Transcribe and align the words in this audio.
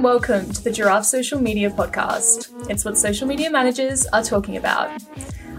and 0.00 0.04
welcome 0.06 0.50
to 0.50 0.64
the 0.64 0.70
Giraffe 0.70 1.04
Social 1.04 1.38
Media 1.38 1.68
Podcast. 1.68 2.70
It's 2.70 2.86
what 2.86 2.96
social 2.96 3.28
media 3.28 3.50
managers 3.50 4.06
are 4.14 4.22
talking 4.22 4.56
about. 4.56 4.90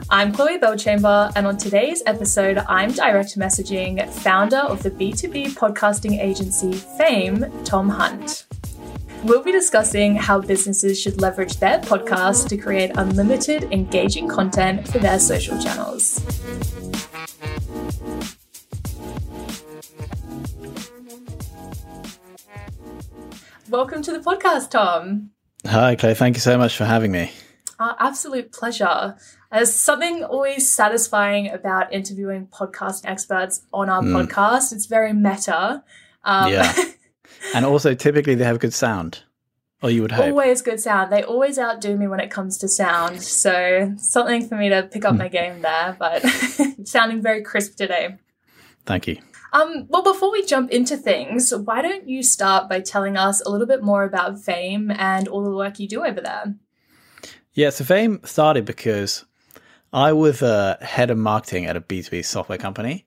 I'm 0.10 0.32
Chloe 0.32 0.58
Belchamber, 0.58 1.32
and 1.36 1.46
on 1.46 1.58
today's 1.58 2.02
episode, 2.08 2.58
I'm 2.68 2.92
direct 2.92 3.38
messaging 3.38 4.04
founder 4.10 4.58
of 4.58 4.82
the 4.82 4.90
B2B 4.90 5.50
podcasting 5.50 6.20
agency 6.20 6.74
Fame, 6.74 7.46
Tom 7.64 7.88
Hunt. 7.88 8.48
We'll 9.26 9.44
be 9.44 9.52
discussing 9.52 10.16
how 10.16 10.42
businesses 10.42 11.00
should 11.00 11.22
leverage 11.22 11.58
their 11.58 11.78
podcast 11.78 12.50
to 12.50 12.58
create 12.58 12.94
unlimited, 12.96 13.72
engaging 13.72 14.28
content 14.28 14.88
for 14.88 14.98
their 14.98 15.20
social 15.20 15.62
channels. 15.62 16.20
Welcome 23.72 24.02
to 24.02 24.12
the 24.12 24.20
podcast, 24.20 24.72
Tom. 24.72 25.30
Hi, 25.66 25.96
Clay. 25.96 26.14
Thank 26.14 26.36
you 26.36 26.42
so 26.42 26.58
much 26.58 26.76
for 26.76 26.84
having 26.84 27.14
me. 27.14 27.32
Our 27.80 27.96
absolute 28.00 28.52
pleasure. 28.52 29.16
There's 29.50 29.74
something 29.74 30.26
always 30.26 30.70
satisfying 30.70 31.50
about 31.50 31.94
interviewing 31.94 32.48
podcast 32.48 33.06
experts 33.06 33.66
on 33.72 33.88
our 33.88 34.02
mm. 34.02 34.12
podcast. 34.12 34.74
It's 34.74 34.88
very 34.88 35.14
meta. 35.14 35.86
Um, 36.26 36.52
yeah. 36.52 36.74
and 37.56 37.64
also, 37.64 37.94
typically, 37.94 38.36
they 38.36 38.44
have 38.44 38.60
good 38.60 38.74
sound. 38.74 39.24
Or 39.82 39.90
you 39.90 40.02
would 40.02 40.12
hope. 40.12 40.26
Always 40.26 40.62
good 40.62 40.82
sound. 40.82 41.10
They 41.10 41.24
always 41.24 41.58
outdo 41.58 41.96
me 41.96 42.10
when 42.10 42.20
it 42.20 42.30
comes 42.30 42.58
to 42.58 42.68
sound. 42.68 43.24
So, 43.24 43.94
something 43.96 44.50
for 44.50 44.56
me 44.58 44.68
to 44.68 44.84
pick 44.84 45.06
up 45.06 45.16
mm. 45.16 45.20
my 45.20 45.28
game 45.30 45.62
there, 45.62 45.96
but 45.98 46.22
sounding 46.84 47.22
very 47.22 47.42
crisp 47.42 47.78
today. 47.78 48.18
Thank 48.86 49.08
you. 49.08 49.22
Um, 49.54 49.86
well, 49.90 50.04
before 50.04 50.32
we 50.32 50.46
jump 50.46 50.72
into 50.72 50.96
things, 50.96 51.54
why 51.54 51.82
don't 51.82 52.08
you 52.08 52.24
start 52.24 52.70
by 52.70 52.80
telling 52.80 53.18
us 53.18 53.42
a 53.42 53.50
little 53.50 53.68
bit 53.68 53.84
more 53.84 54.04
about 54.04 54.40
Fame 54.40 54.92
and 54.92 55.28
all 55.28 55.44
the 55.44 55.56
work 55.56 55.80
you 55.80 55.88
do 55.88 56.06
over 56.06 56.22
there? 56.22 56.56
Yeah, 57.54 57.70
so 57.70 57.84
Fame 57.84 58.22
started 58.24 58.64
because 58.64 59.26
I 59.92 60.14
was 60.14 60.42
a 60.42 60.78
head 60.82 61.12
of 61.12 61.18
marketing 61.18 61.66
at 61.66 61.76
a 61.76 61.82
B2B 61.82 62.24
software 62.24 62.58
company. 62.58 63.06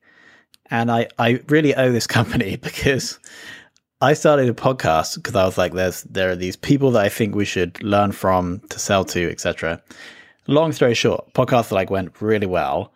And 0.70 0.90
I, 0.90 1.08
I 1.18 1.40
really 1.48 1.74
owe 1.74 1.92
this 1.92 2.06
company 2.18 2.56
because 2.56 3.18
I 4.02 4.12
started 4.12 4.48
a 4.50 4.54
podcast 4.54 5.14
because 5.16 5.34
I 5.34 5.46
was 5.46 5.56
like, 5.56 5.72
there's 5.72 6.02
there 6.02 6.30
are 6.30 6.36
these 6.36 6.56
people 6.56 6.90
that 6.92 7.04
I 7.04 7.08
think 7.08 7.34
we 7.34 7.46
should 7.46 7.82
learn 7.82 8.12
from 8.12 8.60
to 8.68 8.78
sell 8.78 9.04
to, 9.06 9.30
etc. 9.30 9.82
Long 10.46 10.72
story 10.72 10.94
short, 10.94 11.32
podcast 11.32 11.72
like 11.72 11.88
went 11.88 12.20
really 12.20 12.46
well. 12.46 12.92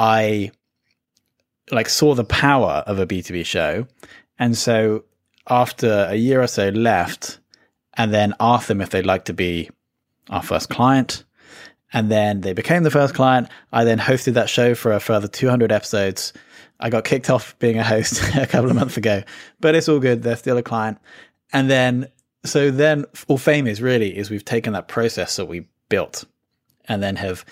I 0.00 0.50
like 1.72 1.88
saw 1.88 2.14
the 2.14 2.24
power 2.24 2.82
of 2.86 2.98
a 2.98 3.06
B2B 3.06 3.44
show. 3.46 3.86
And 4.38 4.56
so 4.56 5.04
after 5.48 6.06
a 6.08 6.14
year 6.14 6.42
or 6.42 6.46
so 6.46 6.68
left 6.70 7.38
and 7.94 8.12
then 8.14 8.34
asked 8.40 8.68
them 8.68 8.80
if 8.80 8.90
they'd 8.90 9.06
like 9.06 9.26
to 9.26 9.34
be 9.34 9.70
our 10.28 10.42
first 10.42 10.68
client. 10.68 11.24
And 11.92 12.10
then 12.10 12.40
they 12.40 12.52
became 12.52 12.84
the 12.84 12.90
first 12.90 13.14
client. 13.14 13.48
I 13.72 13.84
then 13.84 13.98
hosted 13.98 14.34
that 14.34 14.48
show 14.48 14.74
for 14.74 14.92
a 14.92 15.00
further 15.00 15.28
200 15.28 15.72
episodes. 15.72 16.32
I 16.78 16.88
got 16.88 17.04
kicked 17.04 17.28
off 17.28 17.58
being 17.58 17.78
a 17.78 17.84
host 17.84 18.22
a 18.36 18.46
couple 18.46 18.70
of 18.70 18.76
months 18.76 18.96
ago, 18.96 19.22
but 19.60 19.74
it's 19.74 19.88
all 19.88 19.98
good. 19.98 20.22
They're 20.22 20.36
still 20.36 20.56
a 20.56 20.62
client. 20.62 20.98
And 21.52 21.68
then, 21.68 22.08
so 22.44 22.70
then 22.70 23.04
all 23.26 23.38
fame 23.38 23.66
is 23.66 23.82
really 23.82 24.16
is 24.16 24.30
we've 24.30 24.44
taken 24.44 24.72
that 24.74 24.88
process 24.88 25.36
that 25.36 25.46
we 25.46 25.66
built 25.88 26.24
and 26.86 27.02
then 27.02 27.16
have 27.16 27.44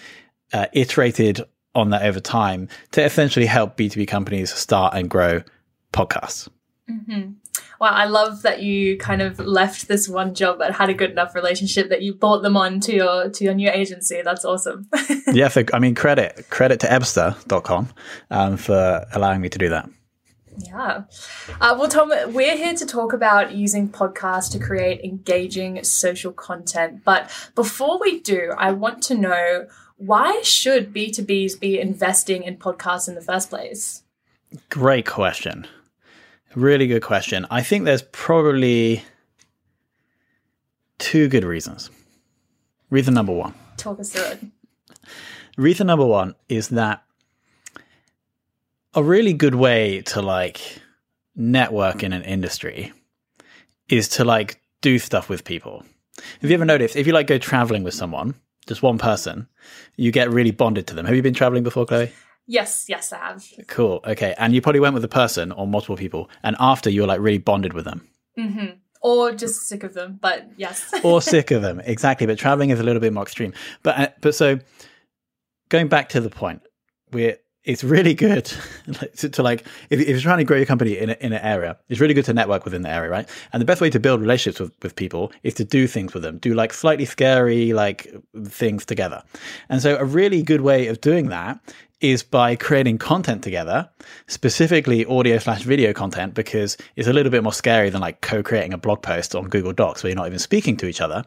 uh, 0.53 0.67
iterated 0.73 1.43
on 1.75 1.91
that 1.91 2.03
over 2.03 2.21
time 2.21 2.69
to 2.93 3.05
essentially 3.05 3.47
help 3.47 3.77
B2B 3.77 4.09
companies 4.09 4.53
start 4.53 4.95
and 4.95 5.09
grow 5.09 5.43
podcasts. 5.93 6.49
Mm-hmm. 6.91 7.33
Well, 7.81 7.93
I 7.93 8.07
love 8.07 8.43
that 8.43 8.63
you 8.63 8.99
kind 8.99 9.23
of 9.23 9.39
left 9.39 9.87
this 9.87 10.09
one 10.09 10.35
job 10.35 10.59
but 10.59 10.73
had 10.75 10.91
a 10.91 10.95
good 10.95 11.11
enough 11.11 11.35
relationship 11.35 11.91
that 11.91 12.03
you 12.03 12.15
brought 12.15 12.43
them 12.43 12.57
on 12.57 12.81
to 12.81 12.95
your 12.95 13.31
to 13.31 13.45
your 13.45 13.55
new 13.55 13.71
agency. 13.71 14.21
That's 14.23 14.45
awesome. 14.45 14.89
yeah, 15.33 15.49
for, 15.49 15.65
I 15.73 15.79
mean 15.79 15.95
credit 15.95 16.47
credit 16.51 16.81
to 16.81 16.89
Ebster.com 16.89 17.89
um, 18.31 18.57
for 18.57 19.07
allowing 19.13 19.41
me 19.41 19.49
to 19.49 19.59
do 19.59 19.69
that. 19.69 19.89
Yeah. 20.59 21.05
Uh, 21.61 21.77
well, 21.79 21.89
Tom, 21.89 22.11
we're 22.33 22.57
here 22.57 22.75
to 22.75 22.85
talk 22.85 23.13
about 23.13 23.53
using 23.53 23.89
podcasts 23.89 24.51
to 24.53 24.59
create 24.59 25.05
engaging 25.05 25.85
social 25.85 26.33
content. 26.33 27.05
But 27.05 27.31
before 27.55 28.01
we 28.01 28.21
do, 28.21 28.53
I 28.59 28.73
want 28.73 29.03
to 29.05 29.15
know 29.15 29.67
why 29.99 30.41
should 30.43 30.95
B2Bs 30.95 31.61
be 31.61 31.79
investing 31.79 32.45
in 32.45 32.57
podcasts 32.57 33.09
in 33.09 33.15
the 33.15 33.21
first 33.21 33.51
place? 33.51 34.03
Great 34.71 35.07
question. 35.07 35.67
Really 36.55 36.87
good 36.87 37.03
question. 37.03 37.47
I 37.51 37.63
think 37.63 37.85
there's 37.85 38.03
probably 38.03 39.05
two 40.99 41.29
good 41.29 41.45
reasons. 41.45 41.91
Reason 42.91 43.13
number 43.13 43.33
one. 43.33 43.55
Talk 43.77 44.01
us 44.01 44.13
through 44.13 44.23
it. 44.23 44.41
Reason 45.57 45.87
number 45.87 46.07
one 46.07 46.35
is 46.49 46.69
that 46.69 47.03
a 48.95 49.03
really 49.03 49.33
good 49.33 49.55
way 49.55 50.01
to 50.03 50.23
like 50.23 50.81
network 51.35 52.03
in 52.03 52.13
an 52.13 52.23
industry 52.23 52.93
is 53.89 54.09
to 54.09 54.25
like 54.25 54.61
do 54.81 54.99
stuff 54.99 55.29
with 55.29 55.45
people. 55.45 55.85
Have 56.41 56.51
you 56.51 56.55
ever 56.55 56.65
noticed 56.65 56.97
if 56.97 57.07
you 57.07 57.13
like 57.13 57.27
go 57.27 57.39
traveling 57.39 57.83
with 57.83 57.95
someone, 57.95 58.35
just 58.69 58.83
one 58.83 58.99
person, 58.99 59.49
you 59.97 60.13
get 60.13 60.31
really 60.31 60.53
bonded 60.53 60.87
to 60.87 60.95
them. 60.95 61.07
Have 61.07 61.17
you 61.17 61.23
been 61.23 61.35
traveling 61.35 61.65
before, 61.65 61.87
Chloe? 61.87 62.13
Yes, 62.47 62.87
yes, 62.89 63.13
I 63.13 63.19
have. 63.19 63.45
Cool. 63.67 64.01
Okay. 64.07 64.35
And 64.39 64.55
you 64.55 64.63
probably 64.63 64.81
went 64.81 64.95
with 64.95 65.05
a 65.05 65.09
person 65.09 65.53
or 65.53 65.67
multiple 65.67 65.97
people, 65.97 66.31
and 66.43 66.55
after 66.61 66.89
you're 66.89 67.07
like 67.07 67.21
really 67.21 67.39
bonded 67.39 67.73
with 67.73 67.85
them. 67.85 68.07
Mm-hmm. 68.39 68.67
Or 69.03 69.33
just 69.33 69.69
sick 69.69 69.85
of 69.85 69.95
them, 69.95 70.19
but 70.21 70.49
yes. 70.57 70.93
or 71.03 71.23
sick 71.35 71.51
of 71.51 71.63
them, 71.63 71.81
exactly. 71.81 72.27
But 72.27 72.39
traveling 72.39 72.71
is 72.71 72.81
a 72.81 72.83
little 72.83 73.01
bit 73.01 73.13
more 73.13 73.23
extreme. 73.23 73.53
But 73.83 73.99
uh, 73.99 74.09
but 74.21 74.35
so 74.35 74.59
going 75.69 75.89
back 75.89 76.09
to 76.11 76.21
the 76.21 76.31
point, 76.31 76.63
we're 77.13 77.37
it's 77.69 77.85
really 77.85 78.15
good 78.15 78.51
to, 79.17 79.29
to, 79.29 79.43
like 79.43 79.67
if, 79.91 80.01
if, 80.01 80.09
you're 80.09 80.21
trying 80.21 80.39
to 80.39 80.45
grow 80.45 80.57
your 80.57 80.67
company 80.67 80.97
in, 80.97 81.11
a, 81.11 81.17
in 81.21 81.33
an 81.33 81.43
area 81.43 81.77
it's 81.89 82.01
really 82.01 82.15
good 82.15 82.25
to 82.25 82.33
network 82.33 82.65
within 82.65 82.83
the 82.83 82.89
area 82.89 83.11
right? 83.11 83.29
And 83.53 83.61
the 83.61 83.67
best 83.67 83.81
way 83.81 83.91
to 83.91 84.01
build 84.01 84.21
relationships 84.21 84.59
with, 84.59 84.73
with 84.83 84.97
people 84.97 85.31
is 85.43 85.55
to 85.55 85.65
do 85.65 85.87
things 85.87 86.15
with 86.15 86.23
them 86.23 86.39
do 86.39 86.55
like 86.55 86.73
slightly 86.73 87.05
scary 87.05 87.73
like 87.73 88.13
things 88.47 88.85
together. 88.85 89.23
And 89.69 89.83
so 89.83 89.97
a 89.97 90.05
really 90.05 90.43
good 90.43 90.63
way 90.63 90.89
of 90.89 91.01
doing 91.01 91.29
that 91.29 91.61
is 92.01 92.23
by 92.23 92.55
creating 92.55 92.99
content 92.99 93.43
together, 93.43 93.89
specifically 94.29 95.05
audio 95.07 95.39
slash 95.39 95.63
video 95.63 95.93
content, 95.93 96.35
because 96.35 96.77
it's 96.97 97.09
a 97.09 97.13
little 97.13 97.31
bit 97.31 97.43
more 97.43 97.53
scary 97.53 97.91
than 97.91 98.01
like 98.01 98.21
co-creating 98.21 98.73
a 98.73 98.79
blog 98.79 99.03
post 99.03 99.35
on 99.35 99.49
Google 99.49 99.73
Docs 99.73 100.03
where 100.03 100.11
you're 100.11 100.17
not 100.17 100.27
even 100.27 100.39
speaking 100.39 100.77
to 100.77 100.87
each 100.87 101.01
other. 101.01 101.25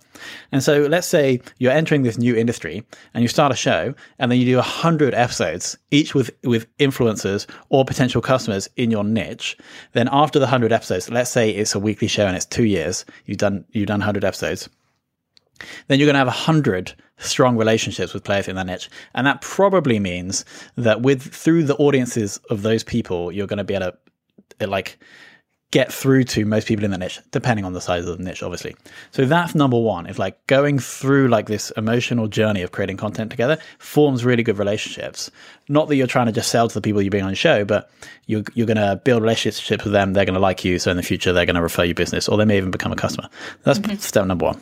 And 0.52 0.64
so 0.64 0.82
let's 0.84 1.08
say 1.08 1.42
you're 1.58 1.72
entering 1.72 2.04
this 2.04 2.18
new 2.18 2.36
industry 2.36 2.84
and 3.14 3.22
you 3.22 3.28
start 3.28 3.52
a 3.52 3.56
show 3.56 3.94
and 4.20 4.32
then 4.32 4.40
you 4.40 4.46
do 4.46 4.59
a 4.59 4.64
hundred 4.64 5.14
episodes, 5.14 5.78
each 5.92 6.16
with, 6.16 6.32
with 6.44 6.66
influencers 6.78 7.48
or 7.70 7.84
potential 7.84 8.22
customers 8.22 8.70
in 8.78 8.92
your 8.92 9.03
niche. 9.03 9.58
Then 9.92 10.08
after 10.12 10.40
the 10.40 10.48
hundred 10.48 10.72
episodes, 10.72 11.09
let's 11.09 11.30
say 11.30 11.50
it's 11.50 11.76
a 11.76 11.80
weekly 11.80 12.08
show 12.08 12.26
and 12.28 12.36
it's 12.36 12.46
two 12.46 12.66
years, 12.66 13.06
you've 13.26 13.40
done, 13.40 13.66
you've 13.72 13.88
done 13.88 14.02
hundred 14.02 14.24
episodes 14.24 14.70
then 15.88 16.00
you're 16.00 16.08
going 16.08 16.16
to 16.16 16.20
have 16.20 16.28
a 16.28 16.32
hundred 16.32 16.94
strong 17.18 17.58
relationships 17.58 18.14
with 18.14 18.24
players 18.24 18.48
in 18.48 18.56
that 18.56 18.66
niche. 18.66 18.90
And 19.14 19.28
that 19.28 19.42
probably 19.42 20.00
means 20.00 20.46
that 20.76 21.02
with 21.02 21.22
through 21.22 21.64
the 21.64 21.76
audiences 21.76 22.38
of 22.50 22.62
those 22.62 22.84
people, 22.84 23.32
you're 23.32 23.48
going 23.48 23.58
to 23.58 23.64
be 23.64 23.76
able 23.76 23.92
to 24.60 24.68
like 24.68 24.98
get 25.72 25.92
through 25.92 26.26
to 26.26 26.46
most 26.46 26.68
people 26.68 26.84
in 26.84 26.92
the 26.92 26.98
niche, 26.98 27.20
depending 27.32 27.64
on 27.64 27.72
the 27.72 27.80
size 27.80 28.06
of 28.06 28.18
the 28.18 28.24
niche, 28.24 28.44
obviously. 28.44 28.76
So 29.12 29.26
that's 29.26 29.56
number 29.56 29.80
one. 29.80 30.06
If 30.06 30.20
like 30.20 30.46
going 30.48 30.80
through 30.80 31.30
like 31.30 31.48
this 31.48 31.72
emotional 31.78 32.28
journey 32.28 32.62
of 32.62 32.74
creating 32.74 32.97
content 32.97 33.32
together 33.32 33.58
forms 33.80 34.26
really 34.26 34.44
good 34.44 34.58
relationships. 34.58 35.32
Not 35.70 35.88
that 35.88 35.96
you're 35.96 36.08
trying 36.08 36.26
to 36.26 36.34
just 36.34 36.52
sell 36.52 36.68
to 36.68 36.74
the 36.74 36.82
people 36.82 37.02
you 37.02 37.09
bring 37.09 37.24
on 37.24 37.30
the 37.30 37.35
show, 37.35 37.64
but 37.64 37.90
you're, 38.26 38.44
you're 38.53 38.68
going 38.68 38.76
to 38.76 38.97
build 38.97 39.22
relationships 39.22 39.85
with 39.85 39.94
them. 39.94 40.12
They're 40.12 40.26
going 40.26 40.34
to 40.34 40.41
like 40.41 40.66
you. 40.66 40.78
So 40.78 40.91
in 40.91 40.97
the 40.97 41.03
future, 41.03 41.32
they're 41.32 41.46
going 41.46 41.56
to 41.56 41.62
refer 41.62 41.85
you 41.85 41.94
business 41.94 42.28
or 42.28 42.38
they 42.38 42.46
may 42.46 42.58
even 42.58 42.72
become 42.72 42.91
a 42.91 42.97
customer. 42.97 43.30
That's 43.64 43.80
mm-hmm. 43.80 43.96
step 43.97 44.26
number 44.26 44.47
one. 44.47 44.62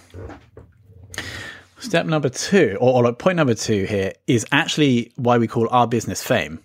Step 1.80 2.06
number 2.06 2.30
two, 2.30 2.78
or, 2.82 3.06
or 3.06 3.14
point 3.14 3.38
number 3.38 3.54
two 3.54 3.86
here, 3.86 4.14
is 4.28 4.46
actually 4.52 5.12
why 5.16 5.38
we 5.38 5.48
call 5.48 5.68
our 5.72 5.88
business 5.88 6.22
Fame. 6.22 6.60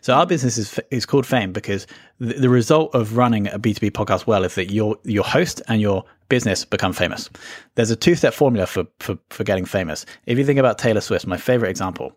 So 0.00 0.14
our 0.14 0.26
business 0.26 0.58
is 0.58 0.78
is 0.90 1.06
called 1.06 1.26
Fame 1.26 1.52
because 1.52 1.86
the, 2.18 2.34
the 2.34 2.48
result 2.48 2.94
of 2.94 3.16
running 3.16 3.48
a 3.48 3.58
B 3.58 3.74
two 3.74 3.80
B 3.80 3.90
podcast 3.90 4.26
well 4.26 4.44
is 4.44 4.54
that 4.56 4.70
your 4.70 4.96
your 5.04 5.24
host 5.24 5.62
and 5.68 5.80
your 5.80 6.04
business 6.28 6.64
become 6.64 6.92
famous. 6.92 7.30
There's 7.74 7.90
a 7.90 7.96
two 7.96 8.14
step 8.14 8.34
formula 8.34 8.66
for, 8.66 8.86
for 8.98 9.18
for 9.30 9.44
getting 9.44 9.64
famous. 9.64 10.04
If 10.26 10.38
you 10.38 10.44
think 10.44 10.58
about 10.58 10.78
Taylor 10.78 11.00
Swift, 11.00 11.26
my 11.26 11.36
favorite 11.36 11.70
example, 11.70 12.12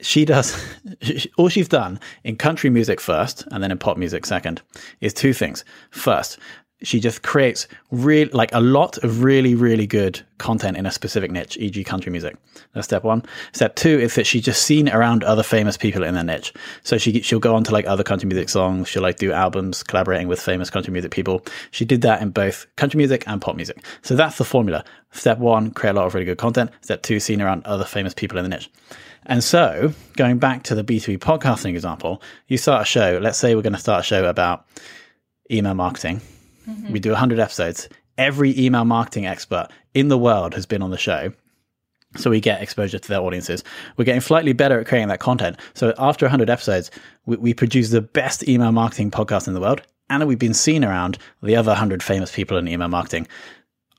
she 0.00 0.24
does 0.24 0.56
all 1.38 1.48
she's 1.48 1.68
done 1.68 2.00
in 2.24 2.36
country 2.36 2.70
music 2.70 3.00
first 3.00 3.46
and 3.50 3.62
then 3.62 3.70
in 3.70 3.78
pop 3.78 3.96
music 3.96 4.26
second 4.26 4.62
is 5.00 5.14
two 5.14 5.32
things. 5.32 5.64
First, 5.90 6.38
she 6.82 7.00
just 7.00 7.22
creates 7.22 7.66
real 7.90 8.28
like 8.32 8.52
a 8.52 8.60
lot 8.60 8.98
of 8.98 9.22
really 9.22 9.54
really 9.54 9.86
good 9.86 10.20
content 10.38 10.76
in 10.76 10.84
a 10.84 10.90
specific 10.90 11.30
niche 11.30 11.56
e.g 11.58 11.82
country 11.84 12.12
music. 12.12 12.36
That's 12.74 12.86
step 12.86 13.02
one. 13.02 13.22
Step 13.52 13.76
two 13.76 13.98
is 13.98 14.14
that 14.16 14.26
she's 14.26 14.42
just 14.42 14.62
seen 14.62 14.88
around 14.90 15.24
other 15.24 15.42
famous 15.42 15.76
people 15.78 16.02
in 16.02 16.14
their 16.14 16.24
niche. 16.24 16.52
So 16.82 16.98
she 16.98 17.22
she'll 17.22 17.38
go 17.38 17.54
on 17.54 17.64
to 17.64 17.72
like 17.72 17.86
other 17.86 18.04
country 18.04 18.28
music 18.28 18.50
songs. 18.50 18.88
She'll 18.88 19.02
like 19.02 19.16
do 19.16 19.32
albums 19.32 19.82
collaborating 19.82 20.28
with 20.28 20.40
famous 20.40 20.68
country 20.68 20.92
music 20.92 21.10
people. 21.12 21.44
She 21.70 21.84
did 21.84 22.02
that 22.02 22.20
in 22.20 22.30
both 22.30 22.66
country 22.76 22.98
music 22.98 23.24
and 23.26 23.40
pop 23.40 23.56
music. 23.56 23.82
So 24.02 24.14
that's 24.14 24.36
the 24.36 24.44
formula. 24.44 24.84
Step 25.12 25.38
one 25.38 25.70
create 25.70 25.92
a 25.92 25.94
lot 25.94 26.06
of 26.06 26.14
really 26.14 26.26
good 26.26 26.38
content. 26.38 26.70
Step 26.82 27.02
two 27.02 27.20
seen 27.20 27.40
around 27.40 27.64
other 27.64 27.84
famous 27.84 28.12
people 28.12 28.36
in 28.36 28.44
the 28.44 28.50
niche. 28.50 28.70
And 29.24 29.42
so 29.42 29.92
going 30.16 30.38
back 30.38 30.62
to 30.64 30.74
the 30.74 30.84
b2b 30.84 31.18
podcasting 31.18 31.70
example 31.70 32.22
you 32.48 32.58
start 32.58 32.82
a 32.82 32.84
show. 32.84 33.18
Let's 33.20 33.38
say 33.38 33.54
we're 33.54 33.62
going 33.62 33.72
to 33.72 33.78
start 33.78 34.00
a 34.00 34.04
show 34.04 34.26
about 34.26 34.66
email 35.50 35.74
marketing 35.74 36.20
Mm-hmm. 36.68 36.92
We 36.92 37.00
do 37.00 37.10
100 37.10 37.38
episodes. 37.38 37.88
Every 38.18 38.58
email 38.58 38.84
marketing 38.84 39.26
expert 39.26 39.68
in 39.94 40.08
the 40.08 40.18
world 40.18 40.54
has 40.54 40.66
been 40.66 40.82
on 40.82 40.90
the 40.90 40.98
show. 40.98 41.32
So 42.16 42.30
we 42.30 42.40
get 42.40 42.62
exposure 42.62 42.98
to 42.98 43.08
their 43.08 43.20
audiences. 43.20 43.62
We're 43.96 44.04
getting 44.04 44.20
slightly 44.20 44.52
better 44.52 44.80
at 44.80 44.86
creating 44.86 45.08
that 45.08 45.20
content. 45.20 45.58
So 45.74 45.92
after 45.98 46.24
100 46.24 46.48
episodes, 46.48 46.90
we, 47.26 47.36
we 47.36 47.54
produce 47.54 47.90
the 47.90 48.00
best 48.00 48.48
email 48.48 48.72
marketing 48.72 49.10
podcast 49.10 49.48
in 49.48 49.54
the 49.54 49.60
world. 49.60 49.82
And 50.08 50.26
we've 50.26 50.38
been 50.38 50.54
seen 50.54 50.84
around 50.84 51.18
the 51.42 51.56
other 51.56 51.70
100 51.70 52.02
famous 52.02 52.34
people 52.34 52.56
in 52.56 52.68
email 52.68 52.88
marketing. 52.88 53.26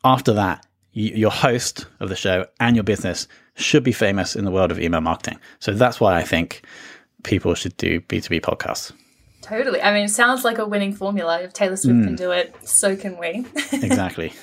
After 0.04 0.34
that, 0.34 0.66
you, 0.94 1.14
your 1.14 1.32
host 1.32 1.86
of 2.00 2.10
the 2.10 2.16
show 2.16 2.46
and 2.60 2.76
your 2.76 2.84
business 2.84 3.28
should 3.56 3.84
be 3.84 3.92
famous 3.92 4.36
in 4.36 4.46
the 4.46 4.52
world 4.52 4.72
of 4.72 4.80
email 4.80 5.02
marketing. 5.02 5.40
So 5.60 5.74
that's 5.74 6.00
why 6.00 6.16
I 6.16 6.24
think 6.24 6.64
people 7.24 7.54
should 7.56 7.76
do 7.78 8.00
B2B 8.02 8.42
podcasts. 8.42 8.94
Totally. 9.48 9.82
I 9.82 9.94
mean, 9.94 10.06
it 10.06 10.10
sounds 10.10 10.44
like 10.44 10.58
a 10.58 10.66
winning 10.66 10.94
formula. 10.94 11.42
If 11.42 11.54
Taylor 11.54 11.78
Swift 11.78 12.00
mm. 12.00 12.04
can 12.04 12.16
do 12.16 12.32
it, 12.32 12.56
so 12.68 12.96
can 12.96 13.18
we. 13.18 13.46
exactly. 13.72 14.34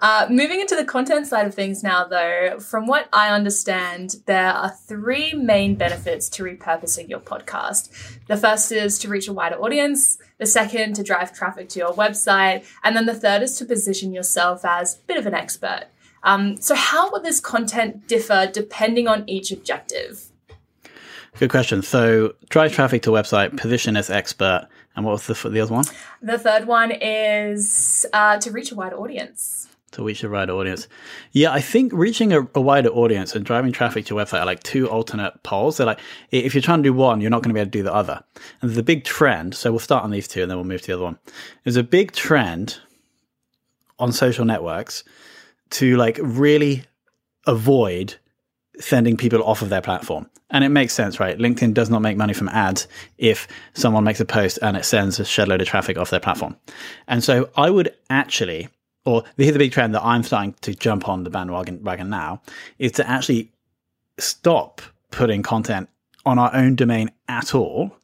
Uh, 0.00 0.26
moving 0.30 0.60
into 0.60 0.76
the 0.76 0.84
content 0.84 1.26
side 1.26 1.46
of 1.46 1.54
things 1.54 1.82
now, 1.82 2.04
though, 2.04 2.58
from 2.60 2.86
what 2.86 3.08
I 3.12 3.30
understand, 3.30 4.16
there 4.26 4.52
are 4.52 4.70
three 4.70 5.32
main 5.32 5.74
benefits 5.74 6.28
to 6.30 6.44
repurposing 6.44 7.08
your 7.08 7.20
podcast. 7.20 8.18
The 8.26 8.36
first 8.36 8.70
is 8.72 8.98
to 9.00 9.08
reach 9.08 9.26
a 9.26 9.32
wider 9.32 9.56
audience, 9.56 10.18
the 10.38 10.46
second, 10.46 10.96
to 10.96 11.02
drive 11.02 11.34
traffic 11.34 11.68
to 11.70 11.78
your 11.78 11.92
website, 11.92 12.64
and 12.84 12.96
then 12.96 13.06
the 13.06 13.14
third 13.14 13.42
is 13.42 13.56
to 13.58 13.64
position 13.64 14.12
yourself 14.12 14.64
as 14.64 14.96
a 14.96 15.00
bit 15.06 15.16
of 15.16 15.26
an 15.26 15.34
expert. 15.34 15.86
Um, 16.22 16.60
so, 16.60 16.74
how 16.74 17.10
will 17.10 17.20
this 17.20 17.40
content 17.40 18.06
differ 18.06 18.48
depending 18.52 19.08
on 19.08 19.28
each 19.28 19.50
objective? 19.50 20.29
Good 21.38 21.50
question. 21.50 21.82
So, 21.82 22.34
drive 22.48 22.72
traffic 22.72 23.02
to 23.02 23.10
website, 23.10 23.56
position 23.56 23.96
as 23.96 24.10
expert, 24.10 24.68
and 24.96 25.04
what 25.04 25.12
was 25.12 25.26
the 25.26 25.48
the 25.48 25.60
other 25.60 25.72
one? 25.72 25.84
The 26.20 26.38
third 26.38 26.66
one 26.66 26.90
is 26.90 28.04
uh, 28.12 28.38
to 28.38 28.50
reach 28.50 28.72
a 28.72 28.74
wider 28.74 28.96
audience. 28.96 29.68
To 29.92 30.04
reach 30.04 30.22
a 30.22 30.28
wider 30.28 30.52
audience, 30.52 30.86
yeah, 31.32 31.52
I 31.52 31.60
think 31.60 31.92
reaching 31.92 32.32
a, 32.32 32.42
a, 32.54 32.60
wider 32.60 32.90
audience 32.90 33.34
and 33.34 33.44
driving 33.44 33.72
traffic 33.72 34.06
to 34.06 34.14
your 34.14 34.24
website 34.24 34.40
are 34.40 34.46
like 34.46 34.62
two 34.62 34.88
alternate 34.88 35.42
poles. 35.42 35.78
They're 35.78 35.86
like 35.86 35.98
if 36.30 36.54
you're 36.54 36.62
trying 36.62 36.82
to 36.82 36.88
do 36.88 36.92
one, 36.92 37.20
you're 37.20 37.30
not 37.30 37.42
going 37.42 37.50
to 37.50 37.54
be 37.54 37.60
able 37.60 37.72
to 37.72 37.78
do 37.78 37.82
the 37.82 37.94
other. 37.94 38.22
And 38.62 38.72
the 38.72 38.84
big 38.84 39.04
trend. 39.04 39.54
So 39.54 39.70
we'll 39.72 39.80
start 39.80 40.04
on 40.04 40.10
these 40.10 40.28
two, 40.28 40.42
and 40.42 40.50
then 40.50 40.58
we'll 40.58 40.66
move 40.66 40.82
to 40.82 40.86
the 40.88 40.94
other 40.94 41.04
one. 41.04 41.18
There's 41.64 41.76
a 41.76 41.82
big 41.82 42.12
trend 42.12 42.78
on 43.98 44.12
social 44.12 44.44
networks 44.44 45.04
to 45.70 45.96
like 45.96 46.18
really 46.22 46.84
avoid 47.46 48.16
sending 48.80 49.16
people 49.16 49.42
off 49.44 49.62
of 49.62 49.68
their 49.68 49.82
platform. 49.82 50.28
And 50.50 50.64
it 50.64 50.70
makes 50.70 50.94
sense, 50.94 51.20
right? 51.20 51.38
LinkedIn 51.38 51.74
does 51.74 51.90
not 51.90 52.02
make 52.02 52.16
money 52.16 52.32
from 52.32 52.48
ads 52.48 52.88
if 53.18 53.46
someone 53.74 54.04
makes 54.04 54.20
a 54.20 54.24
post 54.24 54.58
and 54.62 54.76
it 54.76 54.84
sends 54.84 55.20
a 55.20 55.24
shed 55.24 55.48
load 55.48 55.60
of 55.60 55.68
traffic 55.68 55.96
off 55.96 56.10
their 56.10 56.20
platform. 56.20 56.56
And 57.06 57.22
so 57.22 57.50
I 57.56 57.70
would 57.70 57.94
actually, 58.08 58.68
or 59.04 59.22
here's 59.36 59.52
the 59.52 59.58
big 59.58 59.72
trend 59.72 59.94
that 59.94 60.04
I'm 60.04 60.22
starting 60.22 60.54
to 60.62 60.74
jump 60.74 61.08
on 61.08 61.24
the 61.24 61.30
bandwagon 61.30 61.82
wagon 61.84 62.10
now, 62.10 62.42
is 62.78 62.92
to 62.92 63.08
actually 63.08 63.52
stop 64.18 64.82
putting 65.10 65.42
content 65.42 65.88
on 66.26 66.38
our 66.38 66.54
own 66.54 66.74
domain 66.74 67.10
at 67.28 67.54
all 67.54 67.96